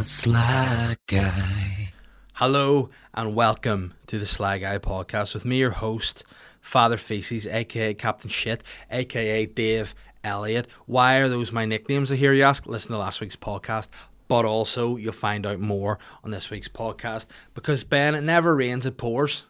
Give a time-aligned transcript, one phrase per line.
[0.00, 1.92] Guy.
[2.32, 6.24] Hello and welcome to the Sly Guy podcast with me, your host,
[6.62, 9.94] Father Feces, aka Captain Shit, aka Dave
[10.24, 10.68] Elliott.
[10.86, 12.10] Why are those my nicknames?
[12.10, 12.66] I hear you ask.
[12.66, 13.88] Listen to last week's podcast,
[14.26, 18.86] but also you'll find out more on this week's podcast because Ben, it never rains,
[18.86, 19.44] it pours.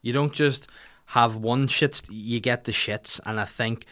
[0.00, 0.68] You don't just
[1.06, 3.86] have one shit, you get the shits, and I think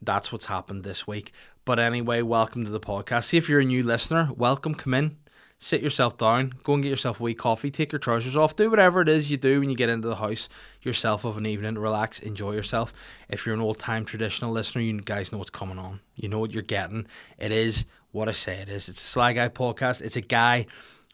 [0.00, 1.32] that's what's happened this week.
[1.68, 3.24] But anyway, welcome to the podcast.
[3.24, 5.18] See if you're a new listener, welcome, come in,
[5.58, 8.70] sit yourself down, go and get yourself a wee coffee, take your trousers off, do
[8.70, 10.48] whatever it is you do when you get into the house
[10.80, 12.94] yourself of an evening, relax, enjoy yourself.
[13.28, 16.00] If you're an old time traditional listener, you guys know what's coming on.
[16.16, 17.06] You know what you're getting.
[17.36, 18.88] It is what I say it is.
[18.88, 20.00] It's a Sly Guy podcast.
[20.00, 20.64] It's a guy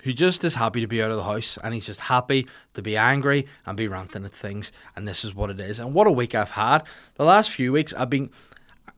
[0.04, 2.82] who just is happy to be out of the house and he's just happy to
[2.82, 4.70] be angry and be ranting at things.
[4.94, 5.80] And this is what it is.
[5.80, 6.84] And what a week I've had.
[7.16, 8.30] The last few weeks I've been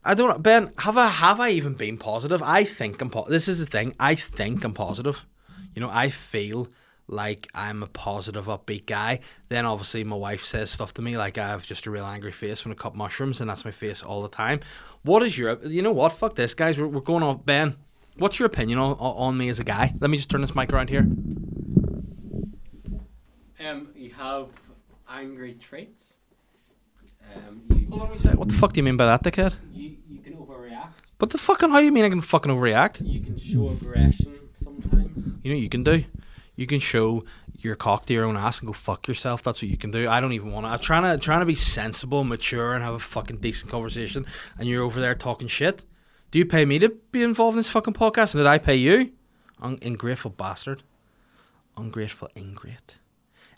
[0.06, 0.72] I don't know, Ben.
[0.78, 2.42] Have I have I even been positive?
[2.42, 3.10] I think I'm.
[3.10, 3.94] Po- this is the thing.
[3.98, 5.24] I think I'm positive.
[5.74, 6.68] You know, I feel
[7.08, 9.20] like I'm a positive, upbeat guy.
[9.48, 12.32] Then obviously my wife says stuff to me like I have just a real angry
[12.32, 14.60] face when I cut mushrooms, and that's my face all the time.
[15.02, 15.58] What is your?
[15.66, 16.12] You know what?
[16.12, 16.78] Fuck this, guys.
[16.78, 17.44] We're, we're going off.
[17.44, 17.76] Ben,
[18.16, 19.92] what's your opinion on, on me as a guy?
[20.00, 21.06] Let me just turn this mic around here.
[23.58, 24.48] Um, you have
[25.08, 26.18] angry traits.
[27.34, 28.36] Um, you, Hold on.
[28.36, 29.54] What the fuck do you mean by that, dickhead?
[30.66, 30.92] Overreact.
[31.18, 31.70] What the fucking?
[31.70, 33.06] How do you mean I can fucking overreact?
[33.06, 35.26] You can show aggression sometimes.
[35.42, 36.04] You know what you can do?
[36.56, 37.24] You can show
[37.58, 39.42] your cock to your own ass and go fuck yourself.
[39.42, 40.08] That's what you can do.
[40.08, 40.70] I don't even want to.
[40.70, 44.26] I'm trying to trying to be sensible, mature, and have a fucking decent conversation.
[44.58, 45.84] And you're over there talking shit.
[46.30, 48.34] Do you pay me to be involved in this fucking podcast?
[48.34, 49.12] And did I pay you?
[49.60, 50.82] Un- ungrateful bastard.
[51.76, 52.96] Ungrateful ingrate.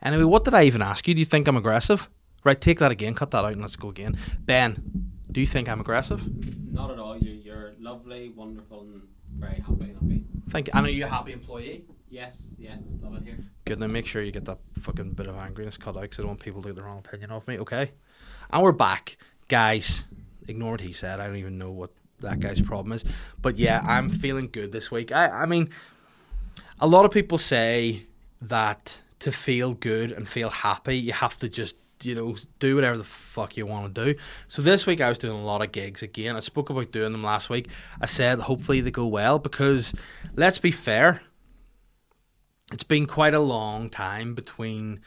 [0.02, 1.14] Anyway, what did I even ask you?
[1.14, 2.08] Do you think I'm aggressive?
[2.44, 3.14] Right, take that again.
[3.14, 4.16] Cut that out and let's go again.
[4.40, 6.22] Ben, do you think I'm aggressive?
[6.72, 7.16] Not at all.
[7.18, 9.02] You're, you're lovely, wonderful, and
[9.36, 10.24] very happy and happy.
[10.50, 10.72] Thank you.
[10.74, 11.84] And are you a happy employee?
[12.10, 13.38] Yes, yes, love it here.
[13.66, 13.80] Good.
[13.80, 16.30] Now make sure you get that fucking bit of angriness cut out because I don't
[16.30, 17.58] want people to get the wrong opinion of me.
[17.58, 17.90] Okay.
[18.50, 20.04] And we're back, guys.
[20.47, 21.20] Ignore what he said.
[21.20, 23.04] I don't even know what that guy's problem is.
[23.42, 25.12] But yeah, I'm feeling good this week.
[25.12, 25.69] I, I mean,
[26.80, 28.06] a lot of people say
[28.41, 32.97] that to feel good and feel happy, you have to just you know do whatever
[32.97, 34.19] the fuck you want to do.
[34.48, 36.36] So this week I was doing a lot of gigs again.
[36.36, 37.69] I spoke about doing them last week.
[38.00, 39.94] I said hopefully they go well because
[40.36, 41.22] let's be fair
[42.72, 45.00] it's been quite a long time between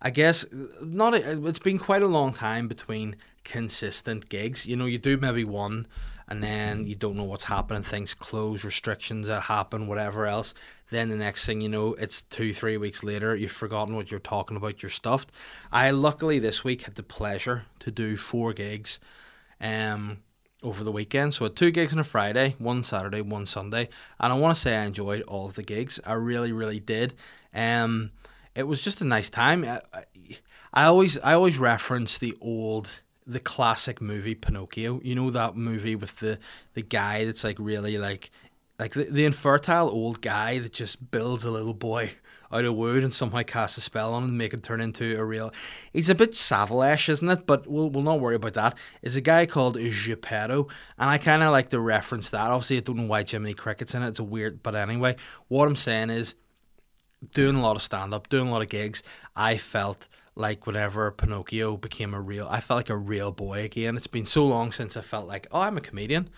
[0.00, 0.44] I guess
[0.82, 4.66] not a, it's been quite a long time between consistent gigs.
[4.66, 5.86] You know, you do maybe one
[6.28, 10.54] and then you don't know what's happening, things close, restrictions happen, whatever else.
[10.90, 14.20] Then the next thing you know, it's two, three weeks later, you've forgotten what you're
[14.20, 15.32] talking about, you're stuffed.
[15.72, 18.98] I luckily this week had the pleasure to do four gigs
[19.60, 20.18] um
[20.62, 21.34] over the weekend.
[21.34, 23.88] So I had two gigs on a Friday, one Saturday, one Sunday,
[24.18, 26.00] and I want to say I enjoyed all of the gigs.
[26.04, 27.14] I really, really did.
[27.54, 28.10] Um,
[28.54, 29.64] it was just a nice time.
[29.64, 29.80] I,
[30.72, 35.00] I, always, I always reference the old, the classic movie Pinocchio.
[35.02, 36.38] You know that movie with the
[36.74, 38.30] the guy that's like really like,
[38.78, 42.12] like the, the infertile old guy that just builds a little boy
[42.52, 45.18] out of wood and somehow casts a spell on him and make him turn into
[45.18, 45.52] a real.
[45.92, 47.46] He's a bit Savile-ish, isn't it?
[47.46, 48.78] But we'll, we'll not worry about that.
[49.02, 52.50] It's a guy called Geppetto, and I kind of like to reference that.
[52.50, 54.08] Obviously, I don't know why Jiminy Cricket's in it.
[54.08, 55.16] It's a weird, but anyway,
[55.48, 56.34] what I'm saying is,
[57.32, 59.02] doing a lot of stand up, doing a lot of gigs,
[59.34, 63.96] I felt like whenever Pinocchio became a real, I felt like a real boy again.
[63.96, 66.28] It's been so long since I felt like, oh, I'm a comedian.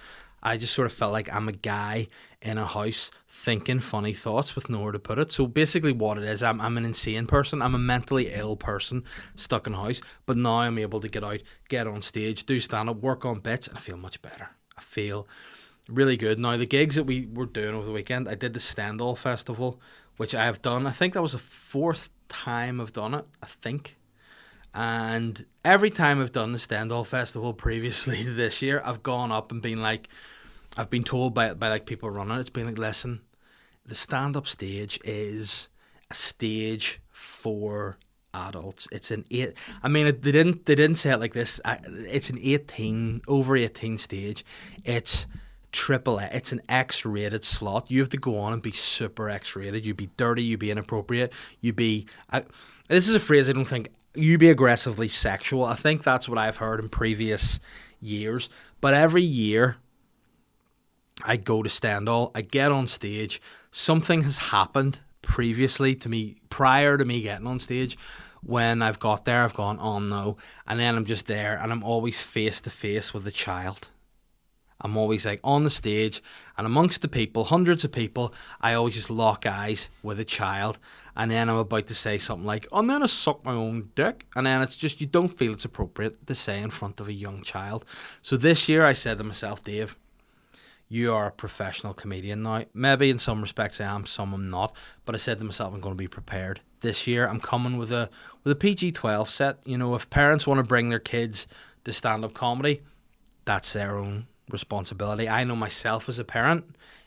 [0.42, 2.06] I just sort of felt like I'm a guy
[2.40, 5.32] in a house thinking funny thoughts with nowhere to put it.
[5.32, 7.60] So basically, what it is, I'm, I'm an insane person.
[7.60, 9.04] I'm a mentally ill person
[9.36, 10.00] stuck in a house.
[10.26, 13.40] But now I'm able to get out, get on stage, do stand up, work on
[13.40, 14.50] bits, and I feel much better.
[14.76, 15.26] I feel
[15.88, 16.38] really good.
[16.38, 19.80] Now, the gigs that we were doing over the weekend, I did the Stendhal Festival,
[20.16, 20.86] which I have done.
[20.86, 23.96] I think that was the fourth time I've done it, I think.
[24.74, 29.60] And every time I've done the Stendhal Festival previously this year, I've gone up and
[29.60, 30.08] been like,
[30.78, 33.20] I've been told by by like people running it, it's been like, listen,
[33.84, 35.68] the stand up stage is
[36.08, 37.98] a stage for
[38.32, 38.86] adults.
[38.92, 39.54] It's an eight.
[39.82, 41.60] I mean, it, they didn't they didn't say it like this.
[41.64, 44.44] I, it's an eighteen over eighteen stage.
[44.84, 45.26] It's
[45.72, 46.20] triple.
[46.20, 47.90] A, it's an X rated slot.
[47.90, 49.84] You have to go on and be super X rated.
[49.84, 50.42] You be dirty.
[50.44, 51.32] You be inappropriate.
[51.60, 52.06] You be.
[52.30, 52.44] I,
[52.88, 53.88] this is a phrase I don't think.
[54.14, 55.64] You be aggressively sexual.
[55.64, 57.58] I think that's what I've heard in previous
[58.00, 58.48] years.
[58.80, 59.76] But every year
[61.24, 66.96] I go to Stendhal, I get on stage, something has happened previously to me, prior
[66.96, 67.98] to me getting on stage.
[68.42, 70.36] When I've got there, I've gone, oh no.
[70.66, 73.90] And then I'm just there and I'm always face to face with a child.
[74.80, 76.22] I'm always like on the stage
[76.56, 80.78] and amongst the people, hundreds of people, I always just lock eyes with a child
[81.16, 84.46] and then I'm about to say something like, I'm gonna suck my own dick and
[84.46, 87.42] then it's just you don't feel it's appropriate to say in front of a young
[87.42, 87.84] child.
[88.22, 89.98] So this year I said to myself, Dave,
[90.88, 92.64] you are a professional comedian now.
[92.72, 94.74] Maybe in some respects I am, some I'm not.
[95.04, 97.26] But I said to myself, I'm going to be prepared this year.
[97.28, 98.08] I'm coming with a
[98.42, 99.58] with a PG twelve set.
[99.64, 101.46] You know, if parents want to bring their kids
[101.84, 102.82] to stand up comedy,
[103.44, 105.28] that's their own responsibility.
[105.28, 106.64] I know myself as a parent.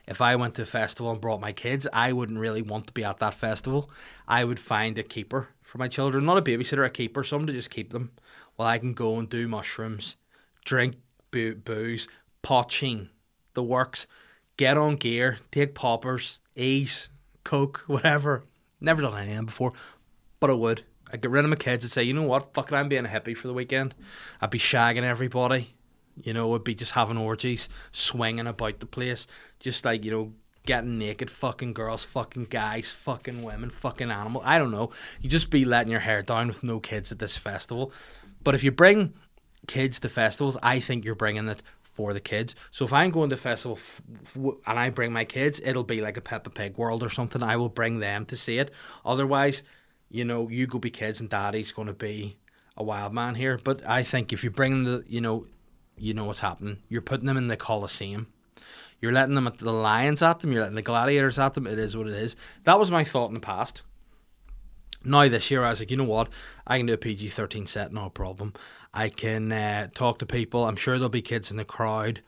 [0.08, 2.94] If I went to a festival and brought my kids, I wouldn't really want to
[2.94, 3.90] be at that festival.
[4.28, 7.54] I would find a keeper for my children, not a babysitter, a keeper, someone to
[7.54, 8.12] just keep them
[8.56, 10.18] while I can go and do mushrooms,
[10.66, 10.96] drink
[11.30, 12.08] boo- booze,
[12.42, 13.10] potching,
[13.54, 14.08] the works,
[14.58, 17.10] get on gear, take poppers, ease,
[17.44, 18.44] coke, whatever.
[18.80, 19.74] Never done any of them before,
[20.40, 20.84] but I would.
[21.14, 23.06] I'd get rid of my kids and say, you know what, fuck it, I'm being
[23.06, 23.94] a hippie for the weekend.
[24.40, 25.76] I'd be shagging everybody.
[26.24, 29.28] You know, I'd be just having orgies, swinging about the place,
[29.60, 30.34] just like, you know,
[30.66, 34.42] getting naked, fucking girls, fucking guys, fucking women, fucking animal.
[34.46, 34.92] I don't know.
[35.22, 37.92] You just be letting your hair down with no kids at this festival.
[38.44, 39.14] But if you bring
[39.68, 41.64] kids to festivals, I think you're bringing it
[42.02, 42.56] for the kids.
[42.72, 46.02] So if I'm going to festival f- f- and I bring my kids, it'll be
[46.02, 47.44] like a Peppa Pig world or something.
[47.44, 48.72] I will bring them to see it.
[49.06, 49.64] Otherwise,
[50.10, 52.38] you know, you go be kids and daddy's going to be
[52.76, 53.60] a wild man here.
[53.64, 55.46] But I think if you bring the, you know,
[55.96, 56.78] you know what's happening.
[56.90, 58.28] You're putting them in the Coliseum.
[59.00, 60.52] You're letting them at the lions at them.
[60.52, 61.68] You're letting the gladiators at them.
[61.68, 62.36] It is what it is.
[62.64, 63.84] That was my thought in the past.
[65.04, 66.30] Now this year, I was like, you know what?
[66.68, 68.54] I can do a PG thirteen set, no problem.
[68.94, 70.66] I can uh, talk to people.
[70.66, 72.22] I'm sure there'll be kids in the crowd,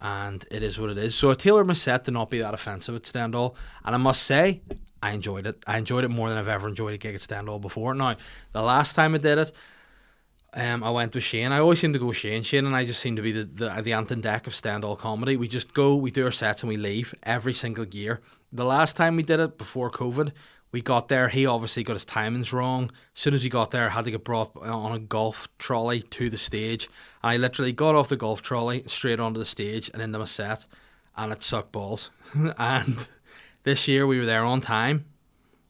[0.00, 1.14] and it is what it is.
[1.14, 4.22] So I tailored my set to not be that offensive at Stendhal, and I must
[4.22, 4.62] say,
[5.02, 5.62] I enjoyed it.
[5.66, 7.94] I enjoyed it more than I've ever enjoyed a gig at Stendhal before.
[7.94, 8.16] Now,
[8.52, 9.52] the last time I did it,
[10.54, 11.50] um, I went with Shane.
[11.50, 12.44] I always seem to go with Shane.
[12.44, 14.96] Shane and I just seem to be the, the, the Ant and Dec of Stendhal
[14.96, 15.36] comedy.
[15.36, 18.20] We just go, we do our sets, and we leave every single year.
[18.52, 20.30] The last time we did it before COVID,
[20.74, 21.28] we got there.
[21.28, 22.90] He obviously got his timings wrong.
[23.14, 26.02] As soon as he got there, I had to get brought on a golf trolley
[26.02, 26.88] to the stage.
[27.22, 30.24] And I literally got off the golf trolley straight onto the stage and into my
[30.24, 30.66] set,
[31.16, 32.10] and it sucked balls.
[32.58, 33.08] and
[33.62, 35.04] this year we were there on time.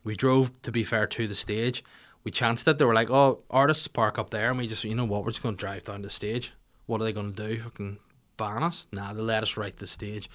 [0.05, 1.85] We drove, to be fair, to the stage.
[2.25, 2.79] We chanced it.
[2.79, 5.33] They were like, "Oh, artists park up there," and we just, you know what, we're
[5.33, 6.55] just going to drive down the stage.
[6.87, 7.61] What are they going to do?
[7.61, 7.99] Fucking
[8.39, 8.87] ban us?
[8.91, 10.31] Nah, they let us right the stage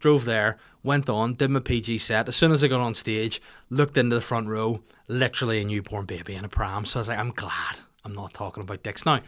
[0.00, 2.26] drove there, went on, did my PG set.
[2.26, 6.06] As soon as I got on stage, looked into the front row, literally a newborn
[6.06, 6.84] baby in a pram.
[6.84, 9.06] So I was like, I'm glad I'm not talking about dicks.
[9.06, 9.20] Now,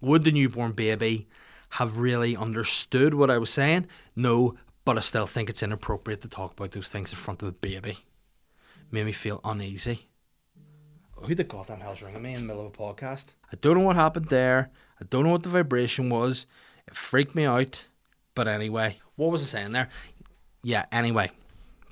[0.00, 1.28] would the newborn baby
[1.70, 3.86] have really understood what I was saying?
[4.16, 4.54] No,
[4.84, 7.52] but I still think it's inappropriate to talk about those things in front of a
[7.52, 7.98] baby.
[8.90, 10.08] Made me feel uneasy.
[11.16, 13.34] Oh, who the goddamn hell's ringing me in the middle of a podcast?
[13.52, 14.70] I don't know what happened there.
[15.00, 16.46] I don't know what the vibration was.
[16.86, 17.86] It freaked me out.
[18.34, 19.88] But anyway, what was I saying there?
[20.62, 21.30] Yeah, anyway,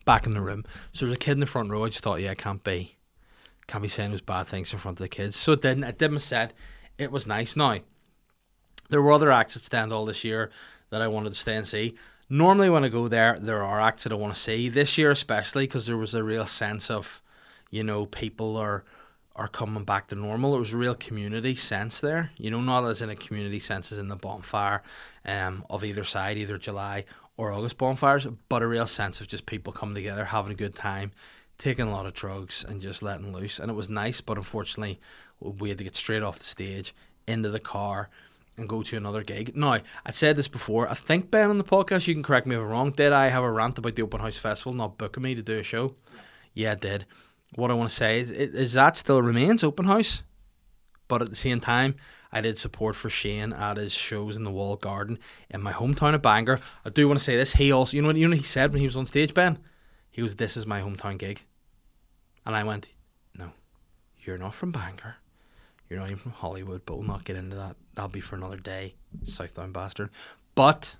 [0.05, 0.65] back in the room.
[0.93, 1.85] So there's a kid in the front row.
[1.85, 2.97] I just thought, yeah, I can't be,
[3.67, 5.37] can't be saying those bad things in front of the kids.
[5.37, 5.85] So it didn't.
[5.85, 6.53] I did my set.
[6.99, 7.56] It was nice.
[7.56, 7.79] Now,
[8.91, 10.50] there were other acts at Stendhal this year
[10.91, 11.94] that I wanted to stay and see.
[12.31, 14.69] Normally, when I go there, there are acts that I want to see.
[14.69, 17.23] This year, especially, because there was a real sense of,
[17.71, 18.85] you know, people are
[19.37, 20.56] are coming back to normal.
[20.56, 22.32] It was a real community sense there.
[22.38, 24.82] You know, not as in a community sense as in the bonfire
[25.25, 27.05] um, of either side, either July
[27.38, 30.75] or August bonfires, but a real sense of just people coming together, having a good
[30.75, 31.12] time,
[31.56, 33.59] taking a lot of drugs, and just letting loose.
[33.59, 35.00] And it was nice, but unfortunately,
[35.40, 36.95] we had to get straight off the stage
[37.26, 38.11] into the car
[38.57, 39.57] and go to another gig.
[39.57, 40.88] Now, I said this before.
[40.88, 42.90] I think Ben on the podcast, you can correct me if I'm wrong.
[42.90, 45.59] Did I have a rant about the Open House Festival not booking me to do
[45.59, 45.95] a show?
[46.54, 47.07] Yeah, I did.
[47.54, 50.25] What I want to say is, is that still remains Open House,
[51.07, 51.95] but at the same time,
[52.30, 55.18] I did support for Shane at his shows in the Walled Garden
[55.49, 56.61] in my hometown of Bangor.
[56.85, 57.54] I do want to say this.
[57.54, 59.58] He also, you know, you know, what he said when he was on stage, Ben.
[60.11, 61.44] He was, "This is my hometown gig,"
[62.44, 62.92] and I went,
[63.35, 63.52] "No,
[64.18, 65.16] you're not from Bangor.
[65.88, 67.76] You're not even from Hollywood, but we'll not get into that.
[67.94, 68.94] That'll be for another day,
[69.25, 70.11] Southdown bastard."
[70.54, 70.97] But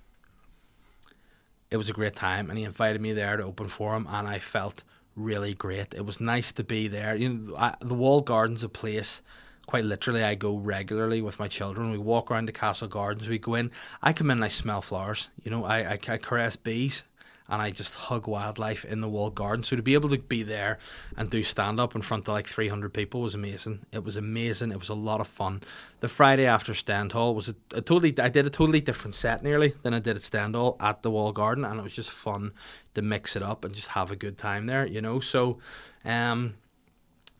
[1.69, 4.27] it was a great time, and he invited me there to open for him, and
[4.27, 4.83] I felt
[5.15, 5.93] really great.
[5.93, 7.15] It was nice to be there.
[7.15, 9.21] You know, I, the Walled Garden's a place
[9.69, 11.91] quite literally, I go regularly with my children.
[11.91, 13.29] We walk around the castle gardens.
[13.29, 13.69] We go in.
[14.01, 15.29] I come in and I smell flowers.
[15.43, 17.03] You know, I, I, I caress bees
[17.47, 19.63] and I just hug wildlife in the walled garden.
[19.63, 20.79] So to be able to be there
[21.17, 23.85] and do stand up in front of like 300 people was amazing.
[23.91, 24.71] It was amazing.
[24.71, 25.61] It was a lot of fun.
[25.99, 29.75] The Friday after Stendhal was a, a totally, I did a totally different set nearly
[29.83, 31.63] than I did at Stendhal at the wall garden.
[31.63, 32.53] And it was just fun
[32.95, 35.19] to mix it up and just have a good time there, you know.
[35.19, 35.59] So,
[36.03, 36.55] um,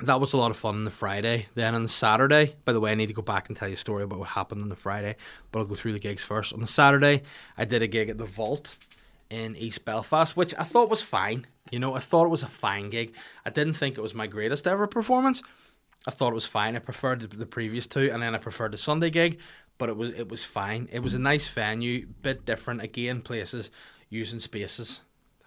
[0.04, 1.48] that was a lot of fun on the Friday.
[1.56, 3.74] Then on the Saturday, by the way, I need to go back and tell you
[3.74, 5.16] a story about what happened on the Friday,
[5.52, 6.54] but I'll go through the gigs first.
[6.54, 7.24] On the Saturday,
[7.58, 8.78] I did a gig at the Vault
[9.30, 11.46] in East Belfast, which I thought was fine.
[11.72, 13.14] You know, I thought it was a fine gig.
[13.46, 15.44] I didn't think it was my greatest ever performance.
[16.08, 16.76] I thought it was fine.
[16.76, 19.40] I preferred the previous two, and then I preferred the Sunday gig,
[19.78, 20.88] but it was it was fine.
[20.92, 22.82] It was a nice venue, bit different.
[22.82, 23.70] Again, places
[24.10, 25.02] using spaces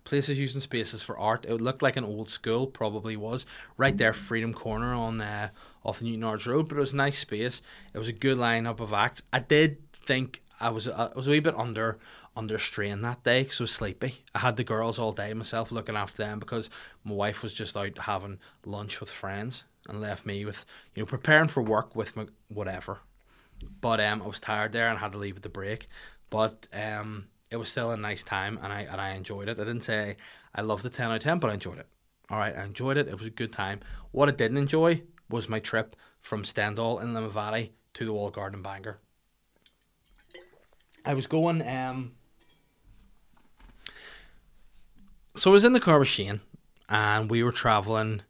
[0.04, 1.46] places using spaces for art.
[1.46, 5.50] It looked like an old school, probably was right there, Freedom Corner on uh,
[5.84, 6.68] off the Newtownards Road.
[6.68, 7.62] But it was a nice space.
[7.94, 9.22] It was a good lineup of acts.
[9.32, 11.98] I did think I was I was a wee bit under
[12.36, 14.24] under strain that day because I was sleepy.
[14.34, 16.70] I had the girls all day myself looking after them because
[17.04, 21.06] my wife was just out having lunch with friends and left me with you know
[21.06, 23.00] preparing for work with my whatever.
[23.80, 25.86] But um, I was tired there and had to leave at the break.
[26.30, 29.60] But um, it was still a nice time and I and I enjoyed it.
[29.60, 30.16] I didn't say
[30.54, 31.86] I loved the ten out of ten, but I enjoyed it.
[32.30, 33.08] All right, I enjoyed it.
[33.08, 33.80] It was a good time.
[34.10, 38.62] What I didn't enjoy was my trip from Stendhal in Limavady to the Walled Garden
[38.62, 38.98] Bangor.
[41.04, 41.66] I was going.
[41.66, 42.12] Um,
[45.36, 46.40] so I was in the car with Shane,
[46.88, 48.22] and we were traveling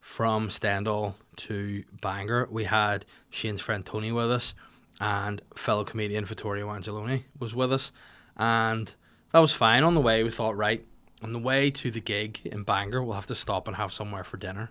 [0.00, 2.48] from Stendhal to Bangor.
[2.50, 4.54] We had Shane's friend Tony with us,
[4.98, 7.92] and fellow comedian Vittorio Angelone was with us
[8.36, 8.94] and
[9.32, 9.84] that was fine.
[9.84, 10.84] On the way, we thought, right,
[11.22, 14.24] on the way to the gig in Bangor, we'll have to stop and have somewhere
[14.24, 14.70] for dinner.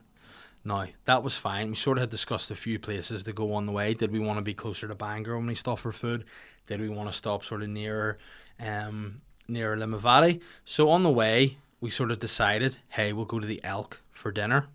[0.64, 1.70] Now, that was fine.
[1.70, 3.94] We sort of had discussed a few places to go on the way.
[3.94, 6.26] Did we want to be closer to Bangor when we stopped for food?
[6.68, 8.20] Did we want to stop sort of nearer
[8.60, 10.42] um, near Limavady?
[10.64, 14.32] So on the way, we sort of decided, hey, we'll go to the Elk for
[14.32, 14.68] dinner.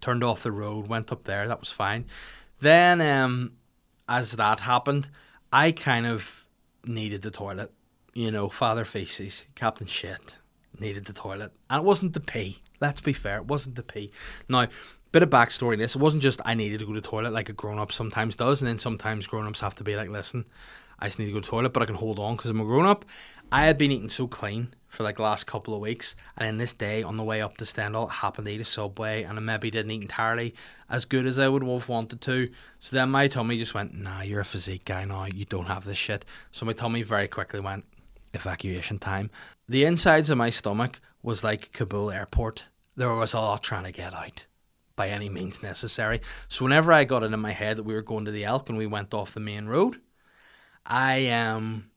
[0.00, 1.48] Turned off the road, went up there.
[1.48, 2.06] That was fine.
[2.60, 3.52] Then, um,
[4.08, 5.10] as that happened,
[5.52, 6.46] I kind of
[6.84, 7.72] needed the toilet
[8.18, 10.38] you know, Father Feces, Captain Shit,
[10.80, 11.52] needed the toilet.
[11.70, 12.58] And it wasn't the pee.
[12.80, 14.10] Let's be fair, it wasn't the pee.
[14.48, 14.66] Now,
[15.12, 15.94] bit of backstory in this.
[15.94, 18.34] It wasn't just I needed to go to the toilet like a grown up sometimes
[18.34, 20.46] does, and then sometimes grown ups have to be like, listen,
[20.98, 22.60] I just need to go to the toilet, but I can hold on because I'm
[22.60, 23.04] a grown up.
[23.52, 26.58] I had been eating so clean for like the last couple of weeks, and then
[26.58, 29.38] this day on the way up to Stendhal, I happened to eat a Subway, and
[29.38, 30.56] I maybe didn't eat entirely
[30.90, 32.50] as good as I would have wanted to.
[32.80, 35.84] So then my tummy just went, nah, you're a physique guy now, you don't have
[35.84, 36.24] this shit.
[36.50, 37.84] So my tummy very quickly went,
[38.34, 39.30] evacuation time.
[39.68, 42.64] The insides of my stomach was like Kabul airport.
[42.96, 44.46] There was a lot trying to get out
[44.96, 46.20] by any means necessary.
[46.48, 48.68] So whenever I got it in my head that we were going to the Elk
[48.68, 50.00] and we went off the main road,
[50.84, 51.90] I um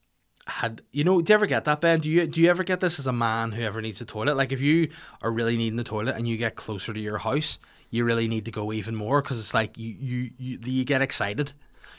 [0.48, 2.00] had you know do you ever get that Ben?
[2.00, 4.38] Do you do you ever get this as a man who ever needs a toilet?
[4.38, 4.90] Like if you
[5.22, 7.60] are really needing the toilet and you get closer to your house,
[7.90, 11.02] you really need to go even more because it's like you, you you you get
[11.02, 11.54] excited.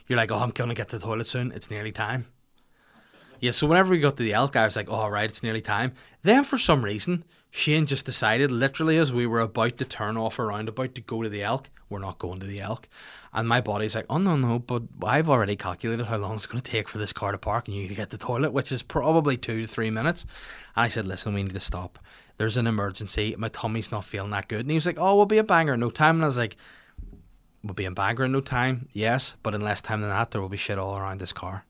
[0.06, 1.52] You're like, oh, I'm gonna get to the toilet soon.
[1.52, 2.26] It's nearly time.
[3.42, 5.60] Yeah, so whenever we got to the elk, I was like, oh, right, it's nearly
[5.60, 5.94] time.
[6.22, 10.38] Then for some reason, Shane just decided, literally as we were about to turn off
[10.38, 12.88] around, about to go to the elk, we're not going to the elk.
[13.32, 16.62] And my body's like, oh, no, no, but I've already calculated how long it's going
[16.62, 18.84] to take for this car to park and you to get the toilet, which is
[18.84, 20.24] probably two to three minutes.
[20.76, 21.98] And I said, listen, we need to stop.
[22.36, 23.34] There's an emergency.
[23.36, 24.60] My tummy's not feeling that good.
[24.60, 26.14] And he was like, oh, we'll be a Bangor in no time.
[26.14, 26.56] And I was like,
[27.64, 30.40] we'll be in Bangor in no time, yes, but in less time than that, there
[30.40, 31.64] will be shit all around this car.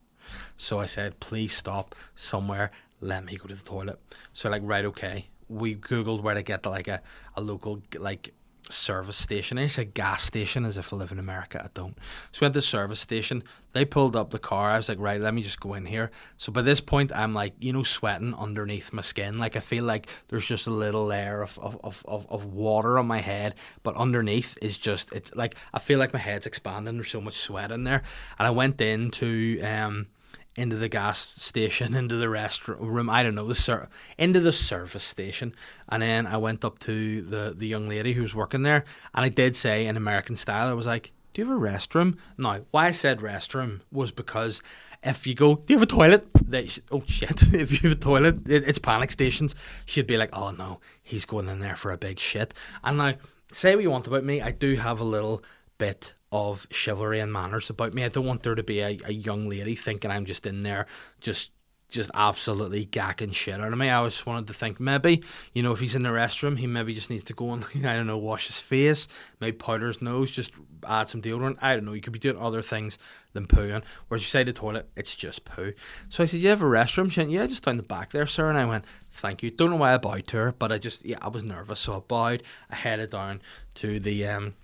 [0.62, 2.71] So I said, please stop somewhere.
[3.00, 3.99] Let me go to the toilet.
[4.33, 5.26] So like, right, okay.
[5.49, 7.02] We googled where to get like a,
[7.37, 8.33] a local like
[8.71, 9.59] service station.
[9.59, 11.61] I a gas station as if I live in America.
[11.64, 11.99] I don't.
[12.31, 13.42] So we went to the service station.
[13.73, 14.71] They pulled up the car.
[14.71, 16.12] I was like, right, let me just go in here.
[16.37, 19.38] So by this point, I'm like, you know, sweating underneath my skin.
[19.38, 23.00] Like I feel like there's just a little layer of, of, of, of, of water
[23.00, 26.95] on my head, but underneath is just it's like I feel like my head's expanding.
[26.95, 28.04] There's so much sweat in there.
[28.38, 30.07] And I went into um
[30.56, 34.52] into the gas station, into the restroom room, I don't know the ser- into the
[34.52, 35.54] service station,
[35.88, 39.25] and then I went up to the the young lady who was working there, and
[39.25, 42.61] I did say in American style, I was like, "Do you have a restroom?" Now,
[42.71, 44.62] why I said restroom was because
[45.02, 48.00] if you go, "Do you have a toilet?" They oh shit, if you have a
[48.00, 49.54] toilet, it, it's panic stations.
[49.87, 52.54] She'd be like, "Oh no, he's going in there for a big shit."
[52.85, 53.14] And now,
[53.52, 55.42] say what you want about me, I do have a little
[55.78, 58.05] bit of chivalry and manners about me.
[58.05, 60.87] I don't want there to be a, a young lady thinking I'm just in there
[61.21, 61.53] just
[61.93, 63.91] just absolutely gacking shit out of me.
[63.91, 65.23] I just wanted to think maybe,
[65.53, 67.95] you know, if he's in the restroom, he maybe just needs to go and, I
[67.95, 69.07] don't know, wash his face,
[69.41, 70.55] maybe powder his nose, just
[70.89, 71.59] add some deodorant.
[71.61, 71.93] I don't know.
[71.93, 72.99] You could be doing other things
[73.35, 73.83] than pooing.
[74.09, 75.75] Whereas you say the toilet, it's just poo.
[76.09, 77.12] So I said, You have a restroom?
[77.12, 78.49] She went, Yeah, just down the back there, sir.
[78.49, 79.51] And I went, Thank you.
[79.51, 81.81] Don't know why I bowed to her, but I just, yeah, I was nervous.
[81.81, 82.43] So I bowed.
[82.71, 83.43] I headed down
[83.75, 84.55] to the, um,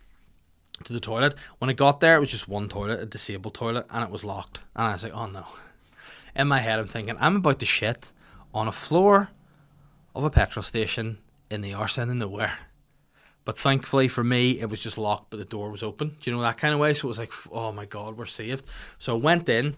[0.85, 1.35] to the toilet.
[1.59, 4.25] When I got there, it was just one toilet, a disabled toilet, and it was
[4.25, 4.61] locked.
[4.77, 5.47] And I was like, oh no.
[6.35, 8.13] In my head, I'm thinking, I'm about to shit
[8.55, 9.31] on a floor
[10.15, 11.19] of a petrol station
[11.51, 12.59] in the arse end of nowhere.
[13.45, 16.17] But thankfully for me, it was just locked, but the door was open.
[16.21, 16.93] Do you know that kind of way?
[16.93, 18.65] So it was like, oh my god, we're saved.
[18.99, 19.75] So I went in,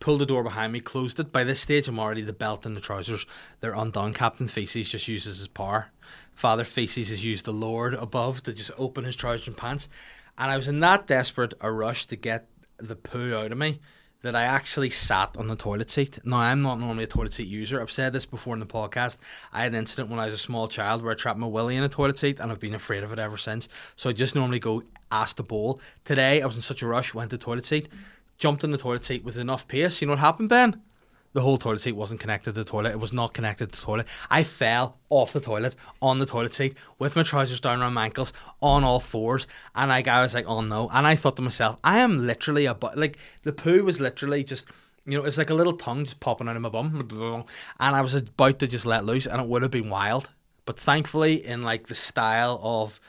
[0.00, 1.30] pulled the door behind me, closed it.
[1.30, 3.24] By this stage, I'm already the belt and the trousers.
[3.60, 4.14] They're undone.
[4.14, 5.90] Captain Feces just uses his power.
[6.32, 9.88] Father Feces has used the Lord above to just open his trousers and pants.
[10.38, 12.48] And I was in that desperate a rush to get
[12.78, 13.80] the poo out of me
[14.22, 16.18] that I actually sat on the toilet seat.
[16.24, 17.80] Now, I'm not normally a toilet seat user.
[17.80, 19.18] I've said this before in the podcast.
[19.52, 21.76] I had an incident when I was a small child where I trapped my willy
[21.76, 23.68] in a toilet seat and I've been afraid of it ever since.
[23.96, 25.78] So I just normally go ask the bowl.
[26.04, 27.88] Today, I was in such a rush, went to the toilet seat,
[28.38, 30.00] jumped in the toilet seat with enough pace.
[30.00, 30.80] You know what happened, Ben?
[31.34, 32.92] The whole toilet seat wasn't connected to the toilet.
[32.92, 34.06] It was not connected to the toilet.
[34.30, 38.04] I fell off the toilet on the toilet seat with my trousers down around my
[38.04, 39.46] ankles on all fours.
[39.74, 40.88] And I, I was like, oh no.
[40.92, 42.94] And I thought to myself, I am literally a, bu-.
[42.96, 44.66] like, the poo was literally just,
[45.04, 47.44] you know, it's like a little tongue just popping out of my bum.
[47.80, 50.30] And I was about to just let loose and it would have been wild.
[50.66, 53.00] But thankfully, in like the style of,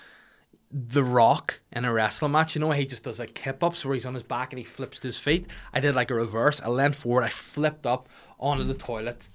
[0.78, 2.54] the Rock in a wrestling match.
[2.54, 4.66] You know, he just does like kip ups where he's on his back and he
[4.66, 5.48] flips to his feet.
[5.74, 6.62] I did like a reverse.
[6.62, 7.24] I leaned forward.
[7.24, 9.30] I flipped up onto the toilet,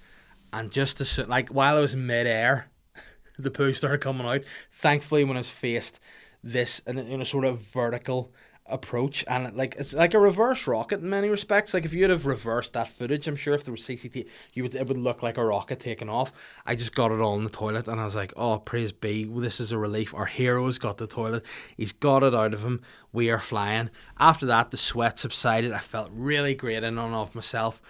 [0.52, 2.68] and just as like while I was mid air,
[3.38, 4.42] the poo started coming out.
[4.70, 5.98] Thankfully, when I was faced
[6.44, 8.32] this in a, in a sort of vertical
[8.70, 12.26] approach and like it's like a reverse rocket in many respects like if you'd have
[12.26, 15.36] reversed that footage i'm sure if there was CCTV you would it would look like
[15.36, 16.32] a rocket taking off
[16.66, 19.24] i just got it all in the toilet and i was like oh praise be
[19.24, 21.44] this is a relief our hero's got the toilet
[21.76, 22.80] he's got it out of him
[23.12, 27.34] we are flying after that the sweat subsided i felt really great in and of
[27.34, 27.80] myself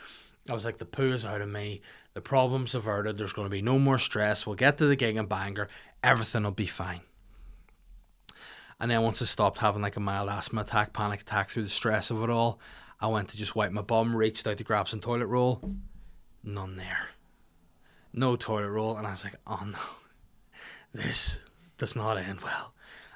[0.48, 1.80] I was like, the poo is out of me.
[2.14, 3.16] The problem's averted.
[3.16, 4.46] There's going to be no more stress.
[4.46, 5.68] We'll get to the gig and Bangor.
[6.02, 7.02] Everything will be fine.
[8.80, 11.68] And then once I stopped having like a mild asthma attack, panic attack through the
[11.68, 12.58] stress of it all,
[13.00, 15.62] I went to just wipe my bum, reached out to grab some toilet roll.
[16.42, 17.10] None there.
[18.12, 18.96] No toilet roll.
[18.96, 19.78] And I was like, oh no,
[20.94, 21.40] this
[21.76, 22.72] does not end well.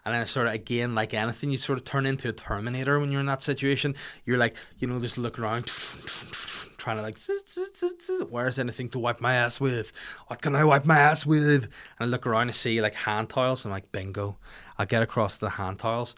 [0.06, 3.00] And then I sort of, again, like anything, you sort of turn into a Terminator
[3.00, 3.94] when you're in that situation.
[4.26, 5.66] You're like, you know, just look around,
[6.76, 7.16] trying to like,
[8.28, 9.92] where's anything to wipe my ass with?
[10.26, 11.64] What can I wipe my ass with?
[11.64, 13.64] And I look around and see like hand towels.
[13.64, 14.37] I'm like, bingo.
[14.78, 16.14] I'll get across the hand tiles.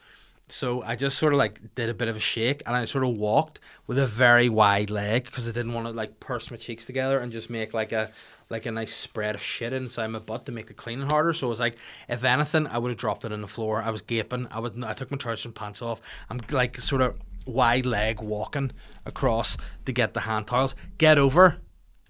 [0.49, 3.05] So I just sort of like did a bit of a shake and I sort
[3.05, 6.57] of walked with a very wide leg because I didn't want to like purse my
[6.57, 8.11] cheeks together and just make like a
[8.49, 11.33] like a nice spread of shit inside my butt to make the cleaning harder.
[11.33, 11.77] So it was like,
[12.09, 13.83] if anything, I would have dropped it on the floor.
[13.83, 14.47] I was gaping.
[14.51, 14.83] I would.
[14.85, 16.01] I took my trousers and pants off.
[16.31, 17.17] I'm like sort of
[17.47, 18.73] wide leg walking
[19.05, 20.75] across to get the hand tiles.
[20.99, 21.59] Get over,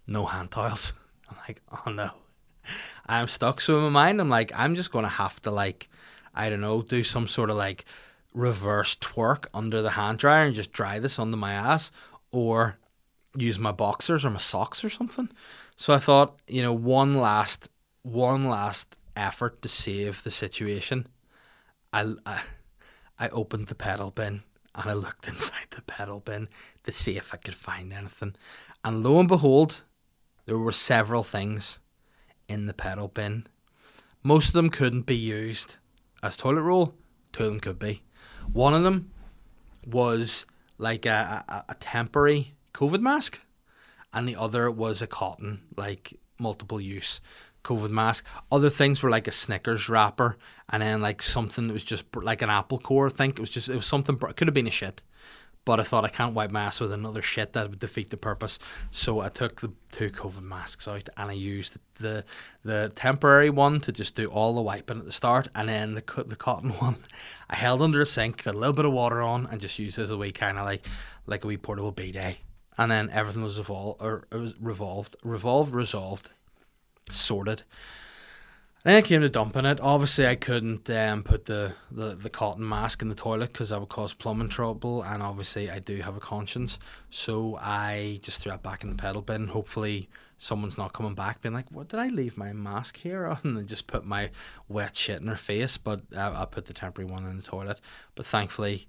[0.07, 0.93] no hand tiles.
[1.31, 2.11] I'm like, oh no,
[3.07, 3.61] I'm stuck.
[3.61, 5.89] So in my mind, I'm like, I'm just gonna have to like,
[6.37, 7.85] I don't know, do some sort of like
[8.35, 11.91] reverse twerk under the hand dryer and just dry this under my ass,
[12.31, 12.79] or
[13.37, 15.31] use my boxers or my socks or something.
[15.77, 17.69] So I thought, you know, one last
[18.03, 21.07] one last effort to save the situation.
[21.93, 22.43] I, I,
[23.19, 24.43] I opened the pedal bin
[24.75, 26.49] and I looked inside the pedal bin
[26.85, 28.37] to see if I could find anything.
[28.85, 29.83] And lo and behold,
[30.45, 31.79] there were several things
[32.49, 33.47] in the pedal bin.
[34.23, 35.79] Most of them couldn't be used
[36.23, 36.95] as toilet roll,
[37.33, 38.03] two of them could be.
[38.53, 39.11] One of them
[39.87, 40.47] was
[40.79, 43.41] like a, a, a temporary COVID mask
[44.13, 47.21] and the other was a cotton, like multiple use
[47.65, 48.25] COVID mask.
[48.51, 50.39] Other things were like a Snickers wrapper,
[50.71, 53.07] and then like something that was just like an apple core.
[53.07, 54.17] I think it was just it was something.
[54.17, 55.03] It could have been a shit,
[55.67, 58.17] but I thought I can't wipe my ass with another shit that would defeat the
[58.17, 58.59] purpose.
[58.91, 62.25] So I took the two COVID masks out and I used the
[62.65, 66.25] the temporary one to just do all the wiping at the start, and then the
[66.27, 66.97] the cotton one
[67.51, 69.99] I held under a sink, got a little bit of water on, and just used
[69.99, 70.87] as a wee kind of like
[71.27, 72.39] like a wee portable bidet
[72.79, 76.31] and then everything was evolved or it was revolved, revolved, resolved,
[77.11, 77.63] sorted.
[78.87, 79.81] Then it came to dumping it.
[79.81, 83.81] Obviously, I couldn't um, put the, the, the cotton mask in the toilet because that
[83.81, 85.03] would cause plumbing trouble.
[85.03, 86.79] And obviously, I do have a conscience.
[87.11, 89.49] So I just threw it back in the pedal bin.
[89.49, 93.41] Hopefully, someone's not coming back being like, what did I leave my mask here on?
[93.59, 94.31] And just put my
[94.69, 95.79] wet shit in her face.
[95.79, 97.81] But I, I put the temporary one in the toilet.
[98.15, 98.87] But thankfully,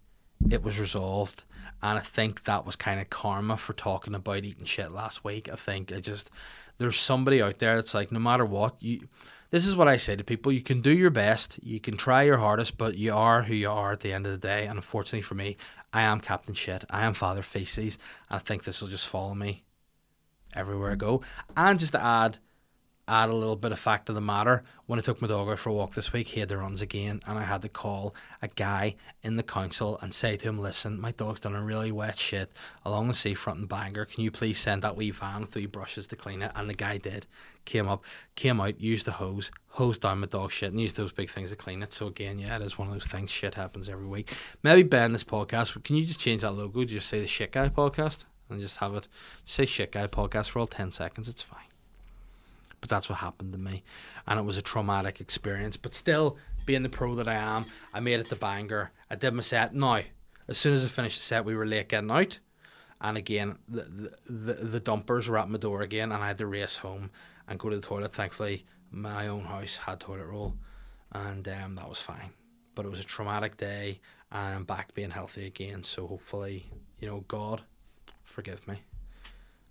[0.48, 1.44] it was resolved
[1.82, 5.50] and I think that was kind of karma for talking about eating shit last week.
[5.52, 6.32] I think I just
[6.78, 9.08] there's somebody out there that's like no matter what you
[9.50, 10.52] this is what I say to people.
[10.52, 11.60] You can do your best.
[11.64, 14.32] You can try your hardest but you are who you are at the end of
[14.32, 14.66] the day.
[14.66, 15.58] And unfortunately for me
[15.94, 16.84] I am Captain Shit.
[16.90, 17.98] I am Father Feces.
[18.30, 19.64] And I think this will just follow me
[20.54, 21.22] everywhere I go.
[21.56, 22.40] And just to add
[23.08, 24.63] add a little bit of fact of the matter.
[24.86, 26.82] When I took my dog out for a walk this week, he had the runs
[26.82, 30.60] again, and I had to call a guy in the council and say to him,
[30.60, 32.52] "Listen, my dog's done a really wet shit
[32.86, 34.06] along the seafront in Bangor.
[34.06, 36.74] Can you please send that wee van with three brushes to clean it?" And the
[36.74, 37.28] guy did.
[37.65, 38.04] Came up,
[38.36, 41.52] came out, used the hose, hosed down my dog shit, and used those big things
[41.52, 41.93] to clean it.
[41.93, 43.30] So again, yeah, it is one of those things.
[43.30, 44.34] Shit happens every week.
[44.63, 46.84] Maybe Ben, this podcast, can you just change that logo?
[46.86, 49.08] Just say the Shit Guy Podcast and just have it
[49.46, 51.28] say Shit Guy Podcast for all ten seconds.
[51.28, 51.66] It's fine
[52.82, 53.84] but that's what happened to me.
[54.28, 58.00] And it was a traumatic experience but still being the pro that i am i
[58.00, 59.74] made it to bangor i did my set.
[59.74, 60.02] Now
[60.48, 62.40] as soon as i finished the set we were late getting out.
[63.00, 66.48] And again the, the, the, dumpers were at my door again and i had to
[66.48, 67.12] race home
[67.48, 68.13] and go to the toilet.
[68.13, 70.56] Thankfully my own house had toilet roll
[71.13, 72.32] and um, that was fine.
[72.76, 74.00] But it was a traumatic day
[74.32, 75.84] and i'm back being healthy again.
[75.84, 77.62] So hopefully you know god
[78.24, 78.82] forgive me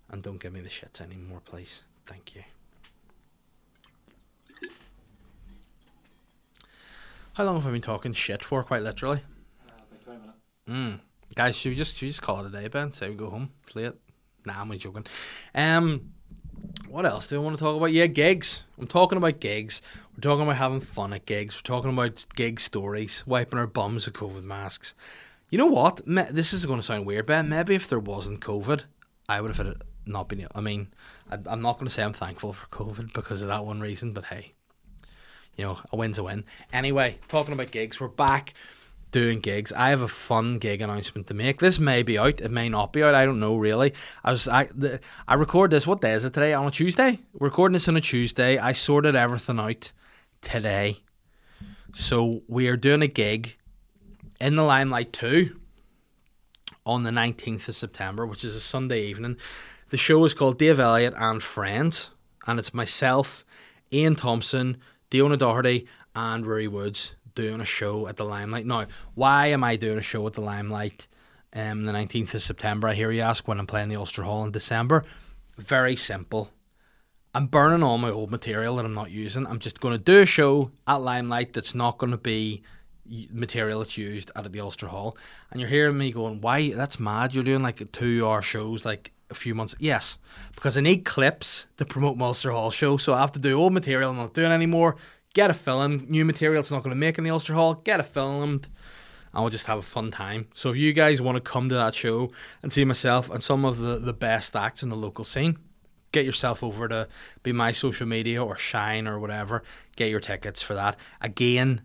[0.09, 1.83] and don't give me the shits anymore please.
[2.05, 2.56] Thank you
[7.37, 8.63] How long have I been talking shit for?
[8.63, 9.19] Quite literally.
[9.69, 10.39] Uh, about 20 minutes.
[10.67, 10.99] Mm.
[11.35, 12.91] Guys, should we just should we just call it a day, Ben?
[12.91, 13.51] Say we go home.
[13.61, 13.93] It's late.
[14.43, 15.05] Nah, I'm only joking.
[15.53, 16.13] Um,
[16.89, 17.91] what else do I want to talk about?
[17.91, 18.63] Yeah, gigs.
[18.79, 19.83] I'm talking about gigs.
[20.15, 21.55] We're talking about having fun at gigs.
[21.55, 24.95] We're talking about gig stories, wiping our bums with COVID masks.
[25.51, 26.01] You know what?
[26.07, 27.49] This is going to sound weird, Ben.
[27.49, 28.85] Maybe if there wasn't COVID,
[29.29, 30.47] I would have had it not been.
[30.55, 30.87] I mean,
[31.29, 34.25] I'm not going to say I'm thankful for COVID because of that one reason, but
[34.25, 34.53] hey,
[35.57, 36.45] you know, a win's a win.
[36.71, 38.53] Anyway, talking about gigs, we're back
[39.11, 39.71] doing gigs.
[39.71, 41.59] I have a fun gig announcement to make.
[41.59, 43.15] This may be out, it may not be out.
[43.15, 43.93] I don't know really.
[44.23, 45.87] I was I the, I record this.
[45.87, 46.53] What day is it today?
[46.53, 47.19] On a Tuesday.
[47.33, 48.57] We're recording this on a Tuesday.
[48.57, 49.91] I sorted everything out
[50.41, 51.03] today,
[51.93, 53.57] so we are doing a gig
[54.39, 55.59] in the Limelight Two
[56.85, 59.37] on the nineteenth of September, which is a Sunday evening.
[59.89, 62.11] The show is called Dave Elliott and Friends,
[62.45, 63.45] and it's myself,
[63.91, 64.77] Ian Thompson.
[65.11, 68.65] Diona Doherty and Rory Woods doing a show at the Limelight.
[68.65, 71.07] Now, why am I doing a show at the Limelight
[71.53, 72.87] um, the 19th of September?
[72.87, 75.05] I hear you ask when I'm playing the Ulster Hall in December.
[75.57, 76.51] Very simple.
[77.33, 79.45] I'm burning all my old material that I'm not using.
[79.45, 82.63] I'm just going to do a show at Limelight that's not going to be
[83.31, 85.15] material that's used at the Ulster Hall.
[85.51, 86.71] And you're hearing me going, why?
[86.71, 87.33] That's mad.
[87.33, 89.75] You're doing like two hour shows like a few months.
[89.79, 90.17] Yes,
[90.55, 93.73] because I need clips to promote Ulster Hall show, so I have to do old
[93.73, 94.09] material.
[94.09, 94.95] I'm not doing anymore.
[95.33, 96.59] Get a film, new material.
[96.59, 97.75] It's not going to make in the Ulster Hall.
[97.75, 98.69] Get it filmed,
[99.33, 100.47] and we'll just have a fun time.
[100.53, 102.31] So if you guys want to come to that show
[102.63, 105.57] and see myself and some of the the best acts in the local scene,
[106.11, 107.07] get yourself over to
[107.43, 109.63] be my social media or Shine or whatever.
[109.95, 110.97] Get your tickets for that.
[111.21, 111.81] Again,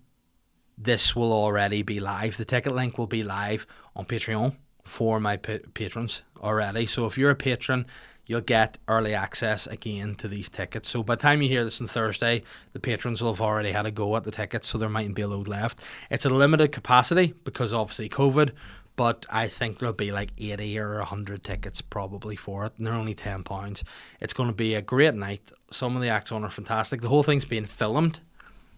[0.79, 2.37] this will already be live.
[2.37, 6.87] The ticket link will be live on Patreon for my pa- patrons already.
[6.87, 7.87] So if you're a patron,
[8.27, 10.89] you'll get early access again to these tickets.
[10.89, 13.87] So by the time you hear this on Thursday, the patrons will have already had
[13.87, 15.81] a go at the tickets, so there mightn't be a load left.
[16.11, 18.53] It's a limited capacity because obviously COVID,
[18.97, 22.95] but I think there'll be like 80 or 100 tickets probably for it, and they're
[22.95, 23.83] only £10.
[24.21, 25.51] It's going to be a great night.
[25.71, 27.01] Some of the acts on are fantastic.
[27.01, 28.21] The whole thing's being filmed,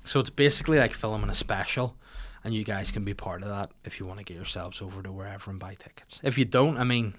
[0.05, 1.96] so it's basically like filming a special
[2.44, 5.03] and you guys can be part of that if you want to get yourselves over
[5.03, 6.20] to wherever and buy tickets.
[6.22, 7.14] If you don't, I mean,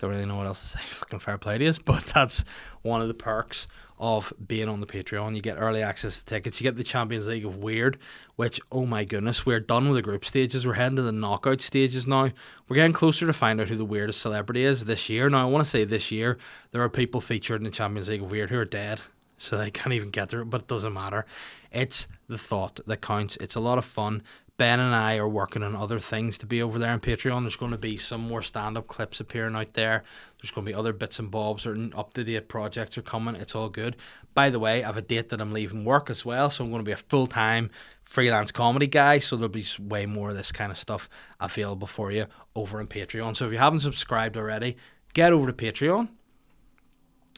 [0.00, 0.80] don't really know what else to say.
[0.84, 2.44] Fucking fair play to you, but that's
[2.82, 5.36] one of the perks of being on the Patreon.
[5.36, 6.60] You get early access to tickets.
[6.60, 7.98] You get the Champions League of Weird,
[8.36, 10.66] which oh my goodness, we're done with the group stages.
[10.66, 12.30] We're heading to the knockout stages now.
[12.68, 15.28] We're getting closer to find out who the weirdest celebrity is this year.
[15.28, 16.38] Now I want to say this year
[16.72, 19.02] there are people featured in the Champions League of Weird who are dead
[19.40, 21.24] so they can't even get there, but it doesn't matter.
[21.72, 23.38] It's the thought that counts.
[23.38, 24.22] It's a lot of fun.
[24.60, 27.44] Ben and I are working on other things to be over there on Patreon.
[27.44, 30.04] There's going to be some more stand up clips appearing out there.
[30.38, 33.36] There's going to be other bits and bobs or up to date projects are coming.
[33.36, 33.96] It's all good.
[34.34, 36.68] By the way, I have a date that I'm leaving work as well, so I'm
[36.70, 37.70] going to be a full time
[38.04, 39.18] freelance comedy guy.
[39.20, 41.08] So there'll be way more of this kind of stuff
[41.40, 43.36] available for you over on Patreon.
[43.36, 44.76] So if you haven't subscribed already,
[45.14, 46.10] get over to Patreon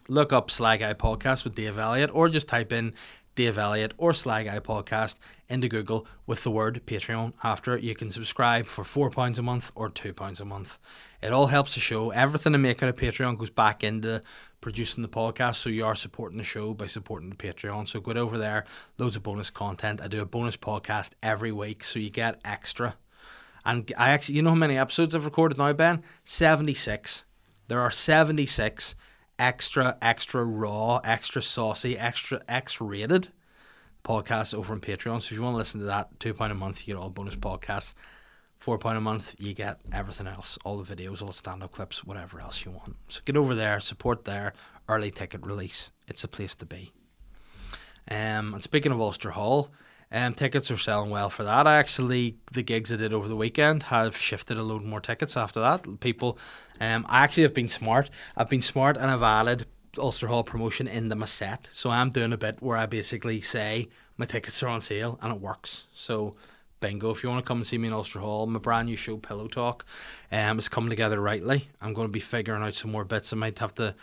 [0.08, 2.92] look up Sly Guy Podcast with Dave Elliott, or just type in
[3.34, 5.16] Dave Elliott or Sly Guy Podcast
[5.48, 7.82] into Google with the word Patreon after it.
[7.82, 10.78] You can subscribe for £4 a month or £2 a month.
[11.22, 12.10] It all helps the show.
[12.10, 14.22] Everything I make out of Patreon goes back into
[14.60, 17.88] producing the podcast, so you are supporting the show by supporting the Patreon.
[17.88, 18.64] So go over there,
[18.98, 20.00] loads of bonus content.
[20.00, 22.96] I do a bonus podcast every week, so you get extra.
[23.64, 26.02] And I actually, you know how many episodes I've recorded now, Ben?
[26.24, 27.24] 76.
[27.68, 28.94] There are 76
[29.42, 33.28] extra, extra raw, extra saucy, extra X rated
[34.04, 35.20] podcasts over on Patreon.
[35.20, 37.34] So if you want to listen to that, £2 a month, you get all bonus
[37.34, 37.94] podcasts.
[38.64, 42.04] £4 a month, you get everything else all the videos, all the stand up clips,
[42.04, 42.94] whatever else you want.
[43.08, 44.52] So get over there, support there.
[44.88, 46.92] Early ticket release it's a place to be.
[48.08, 49.70] Um, and speaking of Ulster Hall,
[50.12, 51.66] um, tickets are selling well for that.
[51.66, 55.36] I actually the gigs I did over the weekend have shifted a load more tickets
[55.36, 56.00] after that.
[56.00, 56.38] People,
[56.80, 58.10] um, I actually have been smart.
[58.36, 59.66] I've been smart and I've added
[59.98, 61.68] Ulster Hall promotion in the set.
[61.72, 65.32] So I'm doing a bit where I basically say my tickets are on sale and
[65.32, 65.86] it works.
[65.94, 66.36] So
[66.80, 67.10] bingo.
[67.10, 69.16] If you want to come and see me in Ulster Hall, my brand new show
[69.16, 69.86] Pillow Talk,
[70.30, 71.68] um, is coming together rightly.
[71.80, 73.32] I'm going to be figuring out some more bits.
[73.32, 73.94] I might have to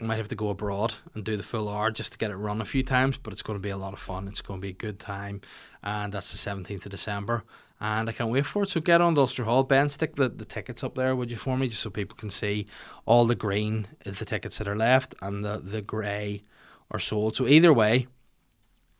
[0.00, 2.60] might have to go abroad and do the full hour just to get it run
[2.60, 4.28] a few times, but it's going to be a lot of fun.
[4.28, 5.40] It's going to be a good time,
[5.82, 7.44] and that's the 17th of December.
[7.82, 8.68] And I can't wait for it.
[8.68, 9.62] So get on to Ulster Hall.
[9.62, 12.28] Ben, stick the, the tickets up there, would you, for me, just so people can
[12.28, 12.66] see
[13.06, 16.42] all the green is the tickets that are left, and the, the grey
[16.90, 17.36] are sold.
[17.36, 18.06] So either way,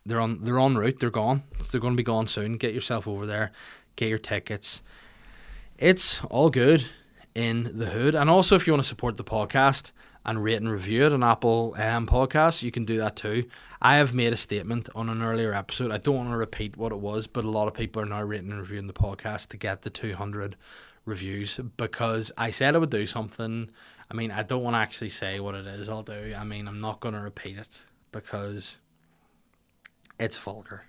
[0.05, 0.99] they're on they're on route.
[0.99, 1.43] They're gone.
[1.59, 2.57] So they're going to be gone soon.
[2.57, 3.51] Get yourself over there.
[3.95, 4.81] Get your tickets.
[5.77, 6.85] It's all good
[7.35, 8.15] in the hood.
[8.15, 9.91] And also, if you want to support the podcast,
[10.25, 13.45] and rate and review it on Apple um, Podcasts, you can do that too.
[13.81, 15.91] I have made a statement on an earlier episode.
[15.91, 18.21] I don't want to repeat what it was, but a lot of people are now
[18.21, 20.55] rating and reviewing the podcast to get the 200
[21.05, 23.71] reviews because I said I would do something.
[24.09, 26.35] I mean, I don't want to actually say what it is I'll do.
[26.37, 27.81] I mean, I'm not going to repeat it
[28.11, 28.77] because
[30.19, 30.85] it's vulgar.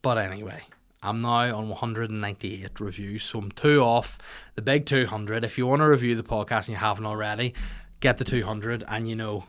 [0.00, 0.62] But anyway,
[1.02, 4.18] I'm now on 198 reviews, so I'm two off
[4.54, 5.44] the big 200.
[5.44, 7.54] If you want to review the podcast and you haven't already,
[8.00, 9.44] get the 200 and you know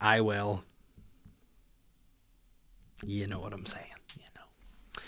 [0.00, 0.64] I will.
[3.04, 5.02] You know what I'm saying you know.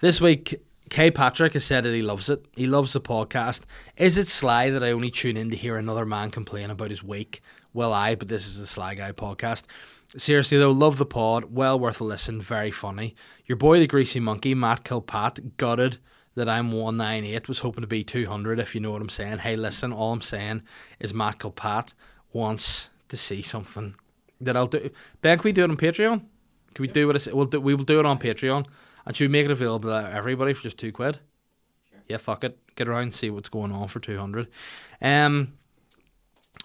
[0.00, 0.54] This week
[0.90, 2.44] Kay Patrick has said that he loves it.
[2.54, 3.62] He loves the podcast.
[3.96, 7.02] Is it sly that I only tune in to hear another man complain about his
[7.02, 7.40] week?
[7.72, 9.64] Well I but this is the Sly Guy podcast.
[10.16, 11.46] Seriously though, love the pod.
[11.46, 12.40] Well worth a listen.
[12.40, 13.14] Very funny.
[13.46, 15.98] Your boy the Greasy Monkey, Matt Kilpat, gutted
[16.34, 19.38] that I'm 198 was hoping to be 200 if you know what I'm saying.
[19.38, 20.62] Hey, listen, all I'm saying
[20.98, 21.92] is Matt Kilpat
[22.32, 23.94] wants to see something
[24.40, 24.90] that I'll do.
[25.20, 26.22] Ben, can we do it on Patreon?
[26.74, 27.32] Can we do what I say?
[27.32, 28.66] We'll do, we will do it on Patreon.
[29.04, 31.18] And should we make it available to everybody for just two quid?
[31.90, 32.00] Sure.
[32.08, 32.58] Yeah, fuck it.
[32.76, 34.48] Get around and see what's going on for 200.
[35.00, 35.54] Um,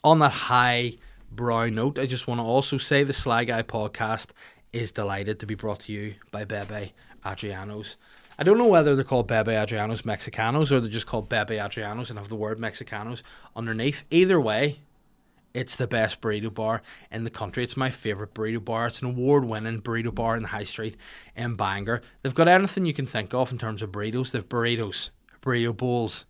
[0.04, 0.94] on that high
[1.32, 4.32] brow note, I just want to also say the Sly Guy podcast
[4.72, 6.94] is delighted to be brought to you by Bebe
[7.26, 7.98] Adriano's.
[8.40, 12.10] I don't know whether they're called Bebe Adrianos Mexicanos or they're just called Bebe Adrianos
[12.10, 13.24] and have the word Mexicanos
[13.56, 14.04] underneath.
[14.12, 14.80] Either way,
[15.56, 17.64] it's the best burrito bar in the country.
[17.64, 18.88] It's my favourite burrito bar.
[18.88, 20.96] It's an award winning burrito bar in the high street
[21.36, 22.02] in Bangor.
[22.22, 24.32] They've got anything you can think of in terms of burritos.
[24.32, 25.10] They've burritos,
[25.42, 26.28] burrito bowls,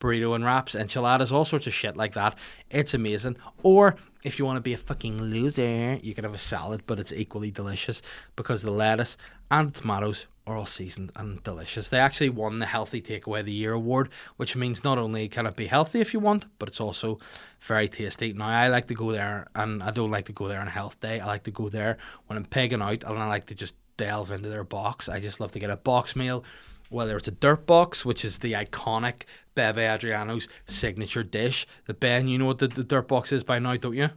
[0.00, 2.36] burrito and wraps, enchiladas, all sorts of shit like that.
[2.70, 3.36] It's amazing.
[3.62, 6.98] Or if you want to be a fucking loser, you can have a salad, but
[6.98, 8.02] it's equally delicious
[8.34, 9.16] because the lettuce
[9.50, 11.88] and the tomatoes are all seasoned and delicious.
[11.88, 15.46] They actually won the Healthy Takeaway of the Year award, which means not only can
[15.46, 17.18] it be healthy if you want, but it's also
[17.60, 18.32] very tasty.
[18.32, 20.70] Now, I like to go there, and I don't like to go there on a
[20.70, 21.18] health day.
[21.18, 24.30] I like to go there when I'm pegging out, and I like to just delve
[24.30, 25.08] into their box.
[25.08, 26.44] I just love to get a box meal
[26.88, 29.22] whether it's a dirt box, which is the iconic
[29.54, 31.66] Bebe Adriano's signature dish.
[31.86, 34.10] The Ben, you know what the, the dirt box is by now, don't you?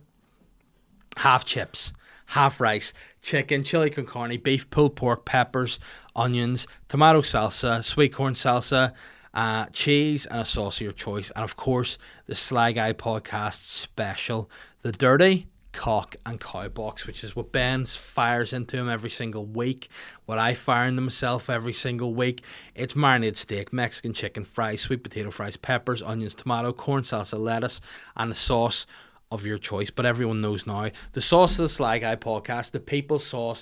[1.17, 1.91] Half chips,
[2.27, 5.79] half rice, chicken, chili con carne, beef, pulled pork, peppers,
[6.15, 8.93] onions, tomato salsa, sweet corn salsa,
[9.33, 11.31] uh, cheese, and a sauce of your choice.
[11.31, 14.49] And of course, the Sly Guy podcast special,
[14.81, 19.45] the dirty cock and cow box, which is what Ben fires into him every single
[19.45, 19.89] week.
[20.25, 22.43] What I fire into myself every single week.
[22.75, 27.81] It's marinated steak, Mexican chicken, fries, sweet potato fries, peppers, onions, tomato, corn salsa, lettuce,
[28.15, 28.85] and a sauce
[29.31, 29.89] of your choice.
[29.89, 33.61] But everyone knows now the sauce of the Sly Guy podcast, the people's sauce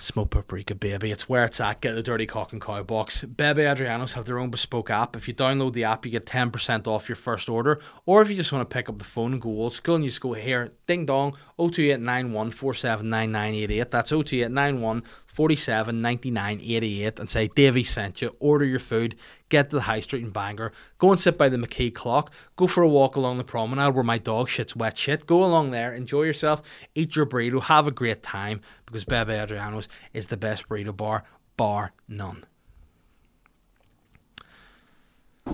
[0.00, 1.10] Smoke paprika, baby.
[1.10, 1.82] It's where it's at.
[1.82, 3.22] Get the dirty cock and cow box.
[3.22, 5.14] Bebe Adrianos have their own bespoke app.
[5.14, 7.80] If you download the app, you get 10% off your first order.
[8.06, 10.04] Or if you just want to pick up the phone and go old school and
[10.04, 13.90] you just go here, ding dong, 02891 479988.
[13.90, 15.02] That's 02891
[15.32, 18.34] 47 99 88 and say Davey sent you.
[18.40, 19.14] Order your food,
[19.48, 22.66] get to the high street in Bangor, go and sit by the McKee clock, go
[22.66, 25.26] for a walk along the promenade where my dog shits wet shit.
[25.26, 26.62] Go along there, enjoy yourself,
[26.94, 31.22] eat your burrito, have a great time because Bebe Adriano's is the best burrito bar,
[31.56, 32.44] bar none.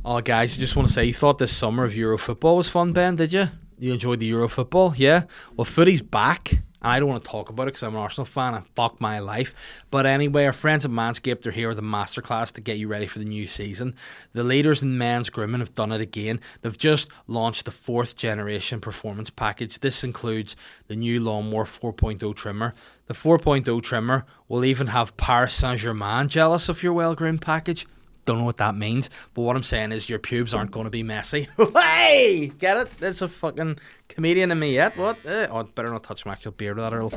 [0.05, 2.69] Oh, guys, I just want to say, you thought this summer of Euro football was
[2.69, 3.47] fun, Ben, did you?
[3.79, 5.25] You enjoyed the Euro football, yeah?
[5.55, 6.63] Well, footy's back.
[6.87, 9.19] I don't want to talk about it because I'm an Arsenal fan and fuck my
[9.19, 9.83] life.
[9.91, 13.09] But anyway, our friends at Manscaped are here with a masterclass to get you ready
[13.09, 13.97] for the new season.
[14.35, 16.39] The leaders in men's grooming have done it again.
[16.63, 19.81] They've just launched the fourth generation performance package.
[19.81, 20.55] This includes
[20.87, 22.73] the new Lawnmower 4.0 trimmer.
[23.07, 27.85] The 4.0 trimmer will even have Paris Saint Germain jealous of your well groomed package.
[28.27, 30.91] Don't know what that means, but what I'm saying is your pubes aren't going to
[30.91, 31.49] be messy.
[31.75, 32.99] hey, get it?
[32.99, 34.97] There's a fucking comedian in me yet.
[34.99, 35.25] What?
[35.25, 36.79] Eh, oh, better not touch my actual beard.
[36.79, 37.13] That it'll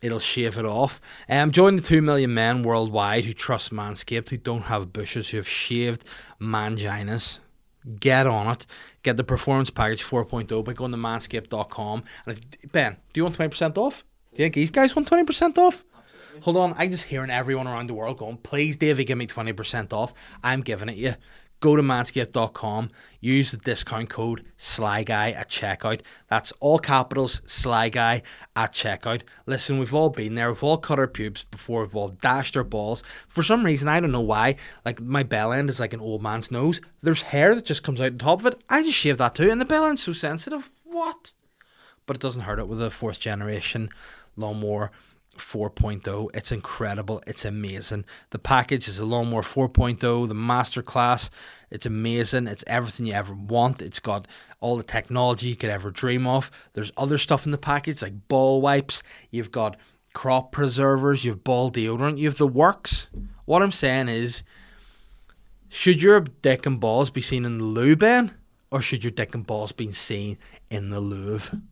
[0.00, 1.00] it'll shave it off.
[1.28, 5.38] Um, join the two million men worldwide who trust Manscaped, who don't have bushes, who
[5.38, 6.04] have shaved
[6.40, 7.40] manginas.
[7.98, 8.66] Get on it.
[9.02, 12.04] Get the performance package 4.0 by going to manscaped.com.
[12.26, 14.04] And if, ben, do you want 20% off?
[14.34, 15.84] Do you think these guys want 20% off?
[16.42, 19.92] Hold on, I'm just hearing everyone around the world going, please, Davey, give me 20%
[19.92, 20.14] off.
[20.42, 21.14] I'm giving it you.
[21.60, 26.02] Go to manscaped.com, use the discount code SLYGUY at checkout.
[26.28, 28.22] That's all capitals, SLYGUY
[28.54, 29.22] at checkout.
[29.44, 30.52] Listen, we've all been there.
[30.52, 31.80] We've all cut our pubes before.
[31.80, 33.02] We've all dashed our balls.
[33.26, 36.22] For some reason, I don't know why, like my bell end is like an old
[36.22, 36.80] man's nose.
[37.02, 38.62] There's hair that just comes out on top of it.
[38.68, 40.70] I just shave that too, and the bell end's so sensitive.
[40.84, 41.32] What?
[42.06, 43.90] But it doesn't hurt it with a fourth generation
[44.36, 44.92] lawnmower
[45.38, 46.28] 4.0.
[46.34, 47.22] It's incredible.
[47.26, 48.04] It's amazing.
[48.30, 51.30] The package is a Lawnmower 4.0, the Masterclass.
[51.70, 52.46] It's amazing.
[52.46, 53.82] It's everything you ever want.
[53.82, 54.28] It's got
[54.60, 56.50] all the technology you could ever dream of.
[56.74, 59.02] There's other stuff in the package like ball wipes.
[59.30, 59.76] You've got
[60.14, 61.24] crop preservers.
[61.24, 62.18] You have ball deodorant.
[62.18, 63.08] You have the works.
[63.44, 64.42] What I'm saying is,
[65.68, 68.34] should your dick and balls be seen in the loo, Ben?
[68.70, 70.38] Or should your dick and balls be seen
[70.70, 71.62] in the Louvre?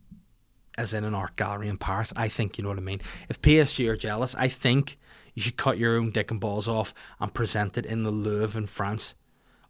[0.78, 2.12] As in an art gallery in Paris.
[2.16, 3.00] I think you know what I mean.
[3.28, 4.98] If PSG are jealous, I think
[5.34, 8.58] you should cut your own dick and balls off and present it in the Louvre
[8.60, 9.14] in France.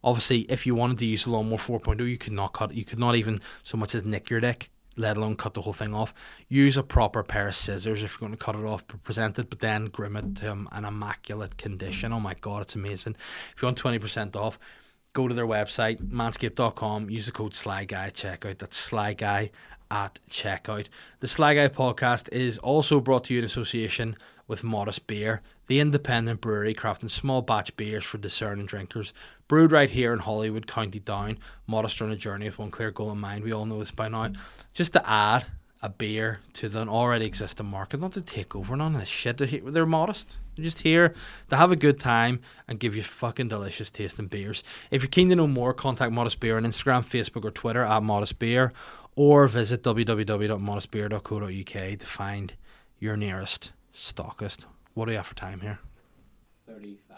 [0.03, 2.73] Obviously, if you wanted to use the lawnmower 4.0, you could not cut.
[2.73, 5.73] You could not even so much as nick your dick, let alone cut the whole
[5.73, 6.13] thing off.
[6.47, 9.49] Use a proper pair of scissors if you're going to cut it off, present it,
[9.49, 12.13] but then groom it to an immaculate condition.
[12.13, 13.15] Oh my god, it's amazing!
[13.53, 14.57] If you want twenty percent off,
[15.13, 17.09] go to their website manscaped.com.
[17.09, 18.59] Use the code SlyGuy at checkout.
[18.59, 19.49] That's SlyGuy
[19.91, 20.87] at checkout.
[21.19, 24.15] The Sly Guy podcast is also brought to you in association
[24.47, 29.13] with Modest Beer, the independent brewery crafting small batch beers for discerning drinkers.
[29.47, 31.37] Brewed right here in Holywood, County Down.
[31.67, 33.43] Modest on a journey with one clear goal in mind.
[33.43, 34.31] We all know this by now.
[34.73, 35.45] Just to add
[35.81, 39.37] a beer to the already existing market, not to take over none of this shit.
[39.37, 40.39] They're modest.
[40.55, 41.13] They're just here
[41.49, 44.63] to have a good time and give you fucking delicious tasting beers.
[44.89, 48.01] If you're keen to know more, contact Modest Beer on Instagram, Facebook, or Twitter at
[48.01, 48.73] Modest Beer
[49.15, 52.53] or visit www.modestbeer.co.uk to find
[52.99, 54.65] your nearest stockist.
[54.93, 55.79] What do you have for time here?
[56.67, 57.17] 35.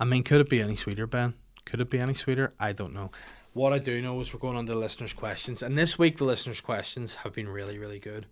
[0.00, 1.34] I mean, could it be any sweeter, Ben?
[1.64, 2.52] Could it be any sweeter?
[2.58, 3.10] I don't know.
[3.58, 6.18] What I do know is we're going on to the listeners' questions, and this week
[6.18, 8.26] the listeners' questions have been really, really good,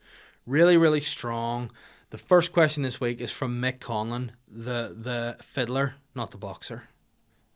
[0.46, 1.72] really, really strong.
[2.10, 6.84] The first question this week is from Mick Conlon, the the fiddler, not the boxer.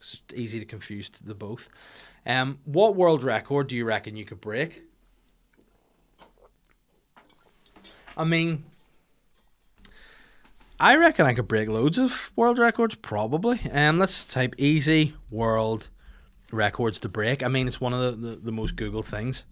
[0.01, 1.71] It's easy to confuse the both.
[2.27, 4.83] Um, what world record do you reckon you could break?
[8.17, 8.65] I mean,
[10.81, 13.61] I reckon I could break loads of world records, probably.
[13.71, 15.89] Um, let's type easy world
[16.51, 17.43] records to break.
[17.43, 19.45] I mean, it's one of the, the, the most Google things.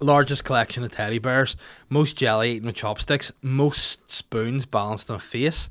[0.00, 1.56] Largest collection of teddy bears,
[1.88, 5.70] most jelly eaten with chopsticks, most spoons balanced on a face.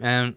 [0.00, 0.36] Um,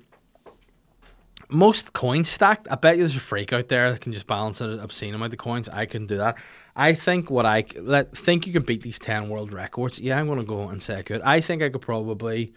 [1.48, 2.68] most coins stacked.
[2.72, 5.34] I bet you there's a freak out there that can just balance an obscene amount
[5.34, 5.70] of coins.
[5.70, 6.38] I can do that.
[6.76, 10.00] I think what I let think you can beat these ten world records.
[10.00, 11.22] Yeah, I'm gonna go and say I could.
[11.22, 12.54] I think I could probably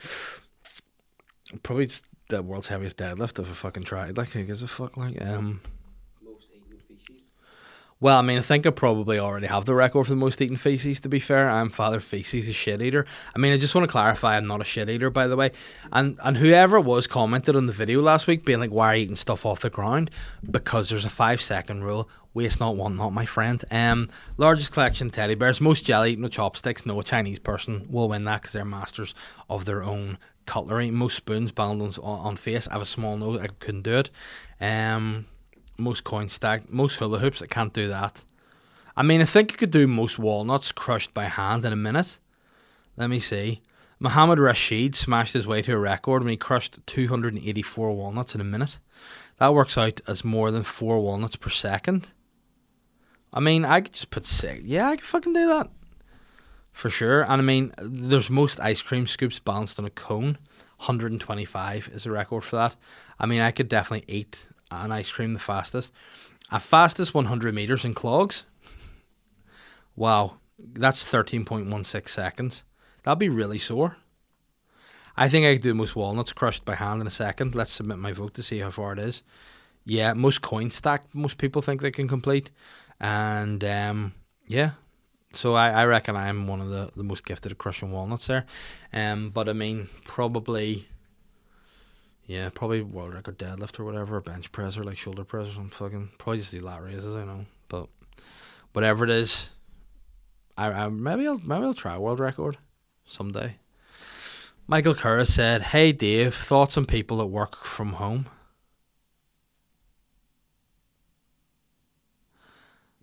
[1.62, 4.16] probably just the world's heaviest deadlift if I fucking tried.
[4.16, 4.96] Like, who gives a fuck?
[4.96, 5.60] Like, um.
[8.04, 10.58] Well, I mean, I think I probably already have the record for the most eaten
[10.58, 11.00] feces.
[11.00, 13.06] To be fair, I'm Father Feces, a shit eater.
[13.34, 15.52] I mean, I just want to clarify, I'm not a shit eater, by the way.
[15.90, 19.04] And and whoever was commented on the video last week, being like, "Why are you
[19.04, 20.10] eating stuff off the ground?"
[20.50, 22.10] Because there's a five second rule.
[22.34, 23.64] Waste not, want not, my friend.
[23.70, 26.84] Um, largest collection teddy bears, most jelly eaten with chopsticks.
[26.84, 29.14] No, Chinese person will win that because they're masters
[29.48, 30.90] of their own cutlery.
[30.90, 32.68] Most spoons balanced on, on face.
[32.68, 34.10] I have a small nose, I couldn't do it.
[34.60, 35.24] Um
[35.76, 37.42] most coins stacked, most hula hoops.
[37.42, 38.24] I can't do that.
[38.96, 42.18] I mean, I think I could do most walnuts crushed by hand in a minute.
[42.96, 43.60] Let me see.
[43.98, 48.44] Muhammad Rashid smashed his way to a record when he crushed 284 walnuts in a
[48.44, 48.78] minute.
[49.38, 52.08] That works out as more than four walnuts per second.
[53.32, 54.62] I mean, I could just put six.
[54.62, 55.68] Yeah, I could fucking do that.
[56.72, 57.22] For sure.
[57.22, 60.38] And I mean, there's most ice cream scoops balanced on a cone.
[60.78, 62.76] 125 is the record for that.
[63.18, 64.46] I mean, I could definitely eat
[64.82, 65.92] an ice cream the fastest.
[66.50, 68.44] A fastest 100 meters in clogs.
[69.96, 72.62] Wow, that's 13.16 seconds.
[73.02, 73.96] That'll be really sore.
[75.16, 77.54] I think I could do most walnuts crushed by hand in a second.
[77.54, 79.22] Let's submit my vote to see how far it is.
[79.84, 81.14] Yeah, most coin stack.
[81.14, 82.50] Most people think they can complete,
[82.98, 84.14] and um,
[84.46, 84.70] yeah.
[85.34, 88.46] So I, I reckon I'm one of the, the most gifted at crushing walnuts there.
[88.92, 90.86] Um, but I mean, probably
[92.26, 95.68] Yeah, probably world record deadlift or whatever, bench press or like shoulder press or something.
[95.70, 97.14] Fucking probably just do lat raises.
[97.14, 97.88] I know, but
[98.72, 99.50] whatever it is,
[100.56, 102.56] I, I maybe I'll maybe I'll try a world record
[103.06, 103.56] someday.
[104.66, 108.26] Michael Kerr said, "Hey Dave, thoughts on people that work from home?"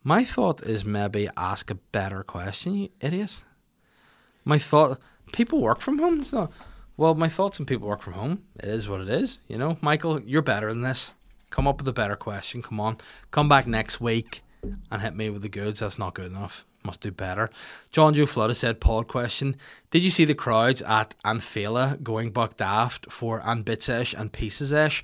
[0.04, 3.44] My thought is maybe ask a better question, you idiot.
[4.44, 5.00] My thought,
[5.32, 6.22] people work from home.
[6.22, 6.52] It's not.
[7.02, 8.44] Well, my thoughts on people work from home.
[8.60, 9.40] It is what it is.
[9.48, 11.16] You know, Michael, you're better than this.
[11.50, 12.62] Come up with a better question.
[12.62, 13.00] Come on,
[13.32, 14.44] come back next week
[14.92, 15.80] and hit me with the goods.
[15.80, 16.64] That's not good enough.
[16.84, 17.50] Must do better.
[17.90, 19.56] John Joe Flood said, Pod question.
[19.90, 25.04] Did you see the crowds at Anfela going buck daft for Anbitsesh and Pieces-ish?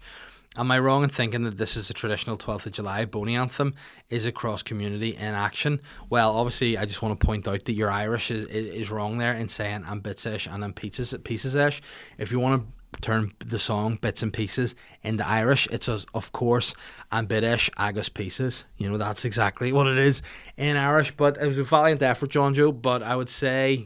[0.57, 3.75] Am I wrong in thinking that this is a traditional 12th of July Boney anthem?
[4.09, 5.79] Is it cross community in action?
[6.09, 9.33] Well, obviously, I just want to point out that your Irish is, is wrong there
[9.33, 11.83] in saying I'm bits-ish and I'm pieces, pieces-ish.
[12.17, 16.31] If you want to turn the song bits and pieces into Irish, it's a, of
[16.31, 16.73] course
[17.11, 18.65] and bitish agus pieces.
[18.77, 20.23] You know, that's exactly what it is
[20.57, 21.15] in Irish.
[21.15, 22.71] But it was a valiant effort, John Joe.
[22.71, 23.85] But I would say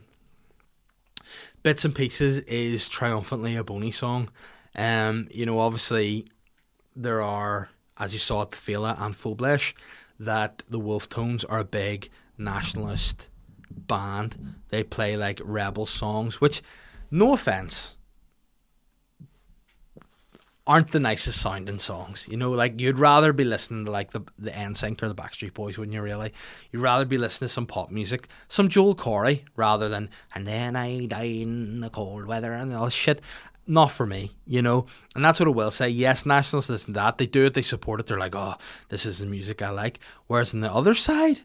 [1.63, 4.29] bits and pieces is triumphantly a Boney song.
[4.73, 6.27] Um, you know, obviously
[6.95, 9.73] there are, as you saw at the Féile an Phobail,
[10.19, 13.29] that the Wolfe Tones are a big nationalist
[13.69, 14.55] band.
[14.69, 16.61] They play like rebel songs, which,
[17.09, 17.97] no offense,
[20.67, 22.27] aren't the nicest sounding songs.
[22.29, 25.53] You know, like you'd rather be listening to like the the NSYNC or the Backstreet
[25.53, 26.01] Boys, wouldn't you?
[26.01, 26.33] Really,
[26.71, 30.75] you'd rather be listening to some pop music, some Joel Corry, rather than and then
[30.75, 33.21] I die in the cold weather and all this shit
[33.67, 34.85] not for me, you know.
[35.15, 35.89] And that's what I will say.
[35.89, 37.17] Yes, nationalists listen to that.
[37.17, 38.07] They do it, they support it.
[38.07, 38.55] They're like, oh,
[38.89, 39.99] this is the music I like.
[40.27, 41.41] Whereas on the other side,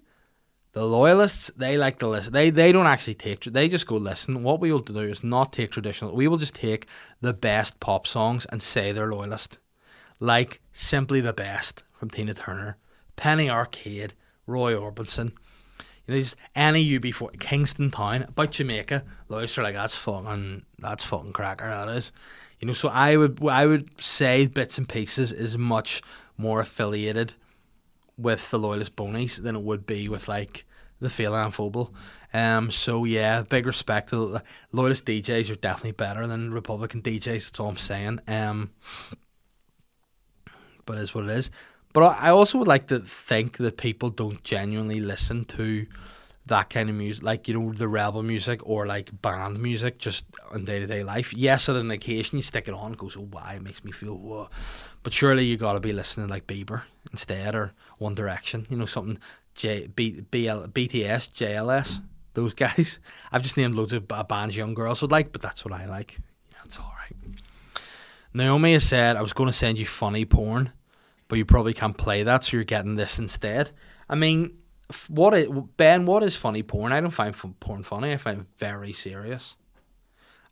[0.73, 2.35] the loyalists, they like to listen.
[2.35, 3.45] They they don't actually take.
[3.45, 4.43] They just go listen.
[4.43, 6.14] What we will do is not take traditional.
[6.14, 6.87] We will just take
[7.23, 9.59] the best pop songs and say they're loyalist,
[10.21, 12.77] like simply the best from Tina Turner,
[13.17, 14.12] Penny Arcade,
[14.47, 15.33] Roy Orbison.
[16.07, 19.04] You know, any UB40 Kingston Town about Jamaica.
[19.28, 21.66] Loyalists are like that's fucking that's fucking cracker.
[21.66, 22.12] That is.
[22.61, 26.02] You know, so I would I would say bits and pieces is much
[26.38, 27.34] more affiliated
[28.16, 30.64] with the loyalist bonies than it would be with like
[31.00, 31.90] the and Phobal.
[32.32, 34.42] Um, so yeah, big respect to the
[34.72, 37.46] loyalist DJs are definitely better than Republican DJs.
[37.46, 38.20] That's all I'm saying.
[38.26, 38.70] Um,
[40.84, 41.50] but it is what it is.
[41.97, 45.86] But I also would like to think that people don't genuinely listen to
[46.44, 50.26] that kind of music, like you know the rebel music or like band music, just
[50.53, 51.32] on day to day life.
[51.32, 53.92] Yes, on an occasion you stick it on, it goes, oh, why it makes me
[53.92, 54.51] feel.
[55.05, 56.82] But surely you got to be listening like Bieber
[57.12, 59.18] instead or One Direction, you know something
[59.55, 62.03] J B, BL, BTS, JLS,
[62.34, 63.01] those guys.
[63.32, 66.18] I've just named loads of bands young girls would like, but that's what I like.
[66.62, 67.32] It's all right.
[68.34, 70.74] Naomi has said I was going to send you funny porn,
[71.29, 73.70] but you probably can't play that, so you're getting this instead.
[74.09, 74.59] I mean
[75.09, 76.07] what is, Ben?
[76.07, 76.93] What is funny porn?
[76.93, 78.12] I don't find porn funny.
[78.12, 79.57] I find it very serious.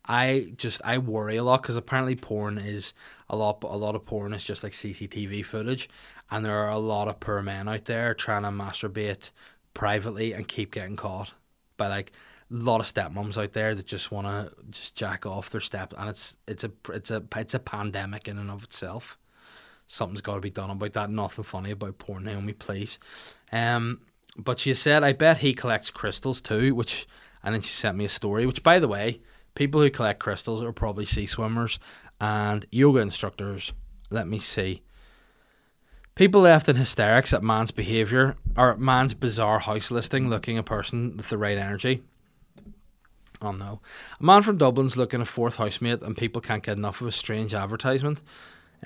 [0.06, 2.92] I just I worry a lot because apparently porn is
[3.28, 3.62] a lot.
[3.62, 5.88] A lot of porn is just like CCTV footage,
[6.30, 9.30] and there are a lot of poor men out there trying to masturbate
[9.72, 11.32] privately and keep getting caught
[11.76, 12.12] by like
[12.50, 15.94] a lot of stepmoms out there that just want to just jack off their step,
[15.96, 19.16] and it's it's a it's a it's a pandemic in and of itself.
[19.86, 21.10] Something's got to be done about that.
[21.10, 22.98] Nothing funny about poor Naomi, please.
[23.52, 24.00] Um,
[24.36, 27.06] but she said, I bet he collects crystals too, which,
[27.42, 29.20] and then she sent me a story, which, by the way,
[29.54, 31.78] people who collect crystals are probably sea swimmers
[32.20, 33.72] and yoga instructors.
[34.10, 34.82] Let me see.
[36.14, 41.16] People left in hysterics at man's behaviour or man's bizarre house listing looking a person
[41.16, 42.02] with the right energy.
[43.42, 43.80] Oh no.
[44.20, 47.12] A man from Dublin's looking a fourth housemate and people can't get enough of a
[47.12, 48.22] strange advertisement.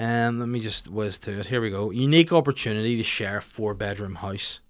[0.00, 1.46] Um, let me just whiz to it.
[1.46, 1.90] Here we go.
[1.90, 4.60] Unique opportunity to share a four bedroom house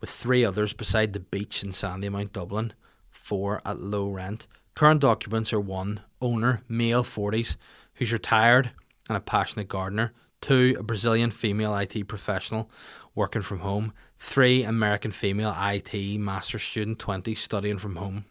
[0.00, 2.72] with three others beside the beach in Sandymount, Dublin,
[3.10, 4.46] four at low rent.
[4.76, 7.56] Current occupants are one, owner, male 40s,
[7.94, 8.70] who's retired
[9.08, 12.70] and a passionate gardener, two, a Brazilian female IT professional
[13.16, 18.26] working from home, three, American female IT master student 20 studying from home.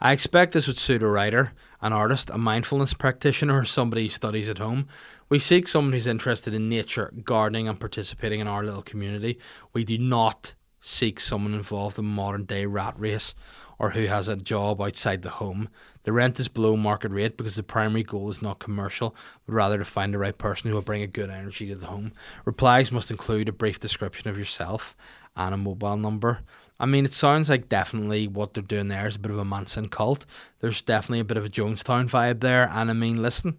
[0.00, 1.52] I expect this would suit a writer,
[1.82, 4.86] an artist, a mindfulness practitioner, or somebody who studies at home.
[5.28, 9.38] We seek someone who's interested in nature, gardening, and participating in our little community.
[9.72, 13.34] We do not seek someone involved in modern day rat race
[13.78, 15.68] or who has a job outside the home.
[16.02, 19.14] The rent is below market rate because the primary goal is not commercial,
[19.46, 21.86] but rather to find the right person who will bring a good energy to the
[21.86, 22.12] home.
[22.44, 24.94] Replies must include a brief description of yourself
[25.34, 26.40] and a mobile number.
[26.80, 29.44] I mean, it sounds like definitely what they're doing there is a bit of a
[29.44, 30.26] Manson cult.
[30.60, 33.58] There's definitely a bit of a Jonestown vibe there, and I mean, listen,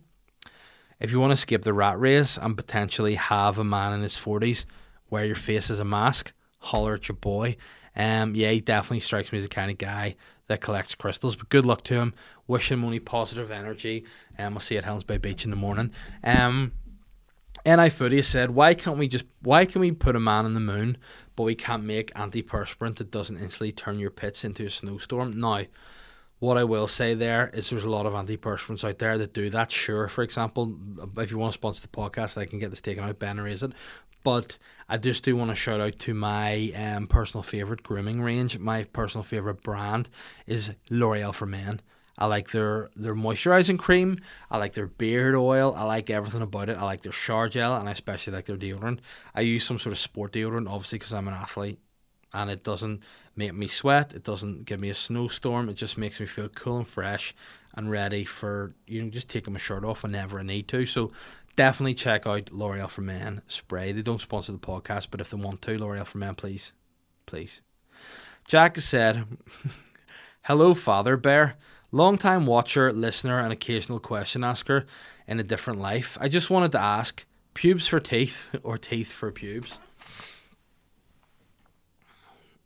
[1.00, 4.18] if you want to escape the rat race and potentially have a man in his
[4.18, 4.66] forties
[5.12, 7.58] wear your face as a mask, holler at your boy.
[7.96, 10.16] Um, yeah, he definitely strikes me as the kind of guy
[10.48, 11.36] that collects crystals.
[11.36, 12.14] But good luck to him.
[12.48, 14.06] Wish him only positive energy.
[14.38, 15.92] And um, we'll see you at Helen's Bay Beach in the morning.
[16.24, 16.72] Um,
[17.66, 19.26] NI Footy said, "Why can't we just?
[19.42, 20.98] Why can we put a man in the moon,
[21.36, 25.64] but we can't make antiperspirant that doesn't instantly turn your pits into a snowstorm?" Now,
[26.40, 29.50] what I will say there is there's a lot of antiperspirants out there that do
[29.52, 29.72] that.
[29.72, 30.76] Sure, for example,
[31.18, 33.20] if you want to sponsor the podcast, I can get this taken out.
[33.20, 33.74] Ben erase it.
[34.24, 34.58] But
[34.90, 38.60] I just do want to shout out to my um, personal favorite grooming range.
[38.60, 40.10] My personal favorite brand
[40.46, 41.82] is L'Oreal for Men.
[42.18, 44.20] I like their their moisturizing cream.
[44.50, 45.74] I like their beard oil.
[45.76, 46.78] I like everything about it.
[46.78, 49.00] I like their shower gel, and I especially like their deodorant.
[49.34, 51.80] I use some sort of sport deodorant, obviously, because I'm an athlete,
[52.34, 53.02] and it doesn't
[53.36, 54.14] make me sweat.
[54.14, 55.70] It doesn't give me a snowstorm.
[55.70, 57.34] It just makes me feel cool and fresh
[57.74, 60.86] and ready for you know just taking my shirt off whenever I need to.
[60.86, 61.12] So
[61.56, 63.92] definitely check out L'Oreal for Men spray.
[63.92, 66.74] They don't sponsor the podcast, but if they want to, L'Oreal for Men, please,
[67.26, 67.62] please.
[68.48, 69.26] Jack said,
[70.44, 71.58] "Hello, Father Bear."
[71.92, 74.86] Long-time watcher, listener, and occasional question asker
[75.28, 76.18] in a different life.
[76.22, 79.80] I just wanted to ask pubes for teeth or teeth for pubes?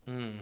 [0.07, 0.41] Mm.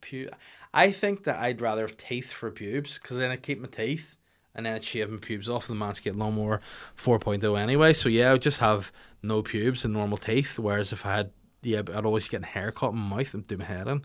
[0.00, 0.30] Pu-
[0.72, 4.16] I think that I'd rather have teeth for pubes because then I keep my teeth
[4.54, 5.66] and then I'd shave my pubes off.
[5.66, 6.60] The man's Manscaped Lawnmower
[6.96, 7.92] 4.0 anyway.
[7.92, 8.90] So yeah, I would just have
[9.22, 10.58] no pubes and normal teeth.
[10.58, 11.30] Whereas if I had,
[11.62, 14.04] yeah, I'd always get a haircut in my mouth and do my head in.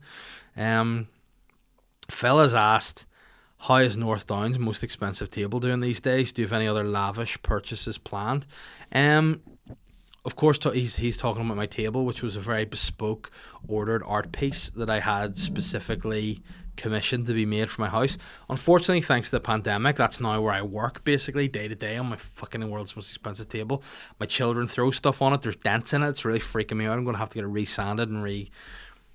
[0.57, 1.07] Um,
[2.13, 3.05] fellas asked,
[3.57, 6.31] how is North Down's most expensive table doing these days?
[6.31, 8.45] Do you have any other lavish purchases planned?
[8.91, 9.41] Um,
[10.25, 13.31] of course, he's he's talking about my table, which was a very bespoke,
[13.67, 16.41] ordered art piece that I had specifically
[16.75, 18.17] commissioned to be made for my house.
[18.49, 22.07] Unfortunately, thanks to the pandemic, that's now where I work basically day to day on
[22.07, 23.83] my fucking world's most expensive table.
[24.19, 25.41] My children throw stuff on it.
[25.41, 26.09] There's dents in it.
[26.09, 26.97] It's really freaking me out.
[26.97, 28.49] I'm gonna have to get it resanded and re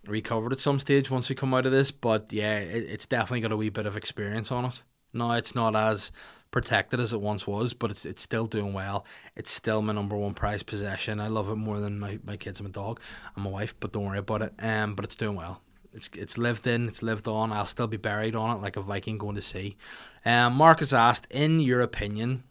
[0.09, 1.91] recovered at some stage once we come out of this.
[1.91, 4.83] But yeah, it, it's definitely got a wee bit of experience on it.
[5.13, 6.13] No, it's not as
[6.51, 9.05] protected as it once was, but it's it's still doing well.
[9.37, 11.21] It's still my number one prized possession.
[11.21, 13.01] I love it more than my, my kids and my dog
[13.35, 14.55] and my wife, but don't worry about it.
[14.59, 15.63] Um, but it's doing well.
[15.93, 17.53] It's it's lived in, it's lived on.
[17.53, 19.77] I'll still be buried on it like a Viking going to sea.
[20.25, 22.45] Um, Marcus asked, in your opinion,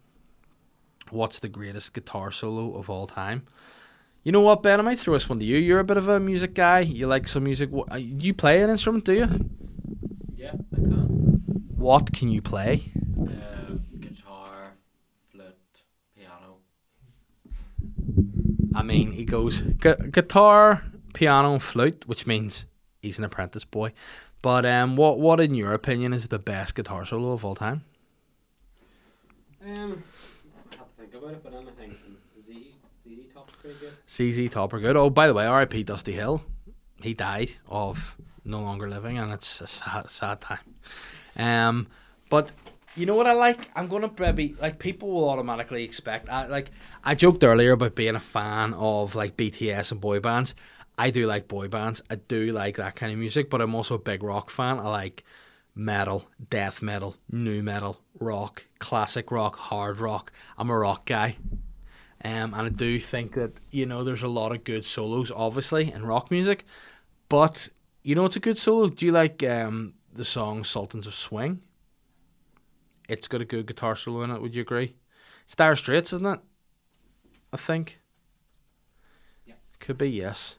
[1.09, 3.45] what's the greatest guitar solo of all time?
[4.27, 4.77] You know what, Ben?
[4.77, 5.55] I might throw this one to you.
[5.55, 6.81] You're a bit of a music guy.
[6.81, 7.69] You like some music.
[7.71, 9.27] Wh- uh, You play an instrument, do you?
[10.35, 11.41] Yeah, I can.
[11.77, 12.91] What can you play?
[13.17, 14.73] Uh, guitar,
[15.31, 15.55] flute,
[16.13, 16.57] piano.
[18.75, 22.65] I mean, he goes gu- guitar, piano, flute, which means
[23.01, 23.93] he's an apprentice boy.
[24.41, 27.85] But um, what what in your opinion is the best guitar solo of all time?
[29.63, 33.93] Um, I have to think about it, but anything from Z, ZZ Top's pretty good.
[34.09, 34.95] ZZ Top are good.
[34.95, 35.83] Oh, by the way, R.I.P.
[35.83, 36.43] Dusty Hill.
[37.01, 40.75] He died of no longer living, and it's a sad, sad time.
[41.35, 41.87] Um,
[42.29, 42.51] but
[42.95, 43.69] you know what I like?
[43.75, 46.29] I'm gonna maybe like people will automatically expect.
[46.29, 46.71] I like
[47.03, 50.55] I joked earlier about being a fan of like BTS and boy bands.
[50.97, 52.01] I do like boy bands.
[52.09, 54.79] I do like that kind of music, but I'm also a big rock fan.
[54.79, 55.23] I like
[55.75, 60.31] metal, death metal, new metal, rock, classic rock, hard rock.
[60.57, 61.37] I'm a rock guy.
[62.23, 65.91] Um, and I do think that you know there's a lot of good solos, obviously,
[65.91, 66.65] in rock music.
[67.29, 67.69] But
[68.03, 68.89] you know, it's a good solo.
[68.89, 71.61] Do you like um, the song "Sultans of Swing"?
[73.07, 74.41] It's got a good guitar solo in it.
[74.41, 74.95] Would you agree?
[75.45, 76.39] It's Dire Straits, isn't it?
[77.53, 77.99] I think.
[79.45, 79.55] Yeah.
[79.79, 80.55] Could be yes.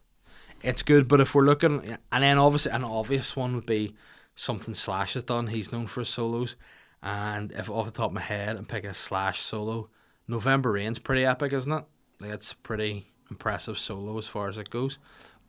[0.62, 3.94] It's good, but if we're looking, and then obviously an obvious one would be
[4.34, 5.48] something Slash has done.
[5.48, 6.56] He's known for his solos,
[7.02, 9.90] and if off the top of my head I'm picking a Slash solo,
[10.28, 11.84] November Rain's pretty epic, isn't it?
[12.20, 14.98] It's pretty impressive solo as far as it goes.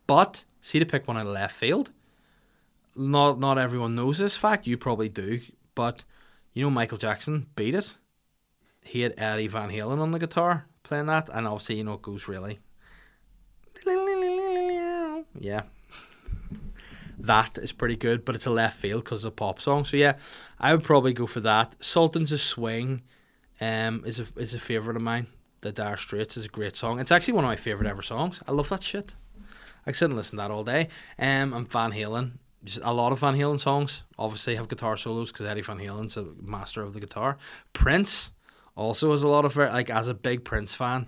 [0.07, 1.91] But see to pick one out of left field.
[2.95, 4.65] Not not everyone knows this fact.
[4.67, 5.39] You probably do,
[5.75, 6.03] but
[6.53, 7.95] you know Michael Jackson beat it.
[8.81, 12.01] He had Eddie Van Halen on the guitar playing that, and obviously you know it
[12.01, 12.59] goes really.
[15.39, 15.61] Yeah,
[17.19, 19.85] that is pretty good, but it's a left field because it's a pop song.
[19.85, 20.15] So yeah,
[20.59, 21.75] I would probably go for that.
[21.79, 23.03] Sultans of Swing,
[23.61, 25.27] um, is a is a favorite of mine.
[25.61, 26.99] The Dire Straits is a great song.
[26.99, 28.41] It's actually one of my favorite ever songs.
[28.47, 29.15] I love that shit.
[29.85, 30.87] I sit and listen to that all day.
[31.17, 32.33] Um, and Van Halen,
[32.63, 36.15] just a lot of Van Halen songs obviously have guitar solos because Eddie Van Halen's
[36.15, 37.37] a master of the guitar.
[37.73, 38.31] Prince
[38.75, 41.07] also has a lot of like as a big Prince fan,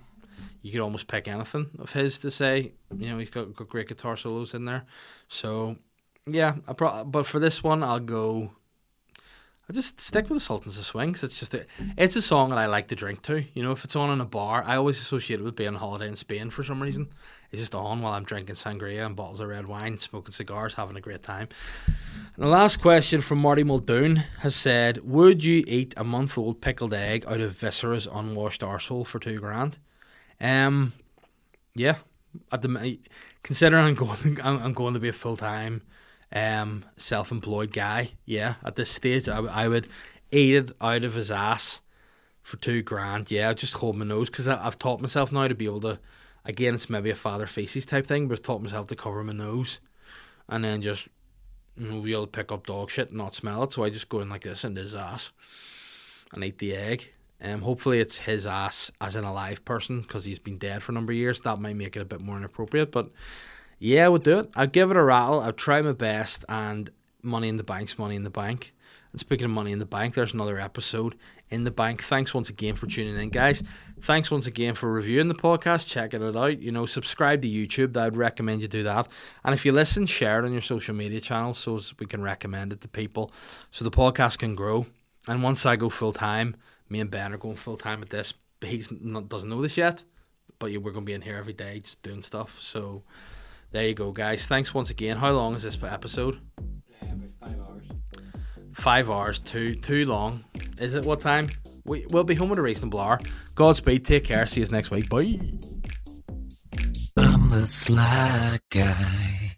[0.61, 2.73] you could almost pick anything of his to say.
[2.95, 4.85] You know, he's got, got great guitar solos in there.
[5.27, 5.77] So
[6.25, 8.51] yeah, I pro- but for this one, I'll go.
[9.71, 11.65] I'll just stick with the Sultans of Swing 'cause it's just a,
[11.97, 13.45] it's a song that I like to drink to.
[13.53, 15.75] You know, if it's on in a bar, I always associate it with being on
[15.75, 17.07] holiday in Spain for some reason.
[17.51, 20.97] It's just on while I'm drinking sangria and bottles of red wine, smoking cigars, having
[20.97, 21.47] a great time.
[21.87, 26.93] And the last question from Marty Muldoon has said, "Would you eat a month-old pickled
[26.93, 29.77] egg out of Viscera's unwashed arsehole for two grand?"
[30.41, 30.91] Um,
[31.75, 31.95] yeah.
[32.51, 32.99] At the
[33.41, 35.81] considering I'm going, I'm, I'm going to be a full time,
[36.31, 38.11] um, self-employed guy.
[38.25, 39.87] Yeah, at this stage, I would
[40.31, 41.81] eat it out of his ass
[42.41, 43.31] for two grand.
[43.31, 45.99] Yeah, I'd just hold my nose because I've taught myself now to be able to.
[46.43, 49.33] Again, it's maybe a Father Feces type thing, but I've taught myself to cover my
[49.33, 49.79] nose,
[50.49, 51.07] and then just
[51.77, 53.73] you know, be able to pick up dog shit and not smell it.
[53.73, 55.31] So I just go in like this into his ass
[56.33, 57.11] and eat the egg.
[57.43, 60.95] Um, hopefully it's his ass as an alive person because he's been dead for a
[60.95, 61.41] number of years.
[61.41, 63.09] That might make it a bit more inappropriate, but
[63.81, 64.51] yeah, would do it.
[64.55, 65.41] I'd give it a rattle.
[65.41, 66.89] I'd try my best, and
[67.23, 68.73] money in the bank's money in the bank.
[69.11, 71.15] And speaking of money in the bank, there's another episode
[71.49, 72.03] in the bank.
[72.03, 73.63] Thanks once again for tuning in, guys.
[74.01, 76.61] Thanks once again for reviewing the podcast, checking it out.
[76.61, 77.97] You know, subscribe to YouTube.
[77.97, 79.07] I'd recommend you do that.
[79.43, 82.71] And if you listen, share it on your social media channels so we can recommend
[82.73, 83.33] it to people,
[83.71, 84.85] so the podcast can grow.
[85.27, 86.55] And once I go full time,
[86.87, 88.35] me and Ben are going full time at this.
[88.61, 90.03] He doesn't know this yet,
[90.59, 92.61] but we're going to be in here every day just doing stuff.
[92.61, 93.03] So
[93.71, 94.45] there you go, guys.
[94.47, 95.17] Thanks once again.
[95.17, 96.39] How long is this episode?
[97.01, 97.85] Yeah, about five hours.
[98.73, 100.39] Five hours, too too long.
[100.79, 101.05] Is it?
[101.05, 101.47] What time?
[101.85, 103.19] We we'll be home at a reasonable hour.
[103.55, 104.05] Godspeed.
[104.05, 104.45] Take care.
[104.45, 105.09] See you next week.
[105.09, 105.39] Bye.
[107.17, 109.50] I'm the sly guy.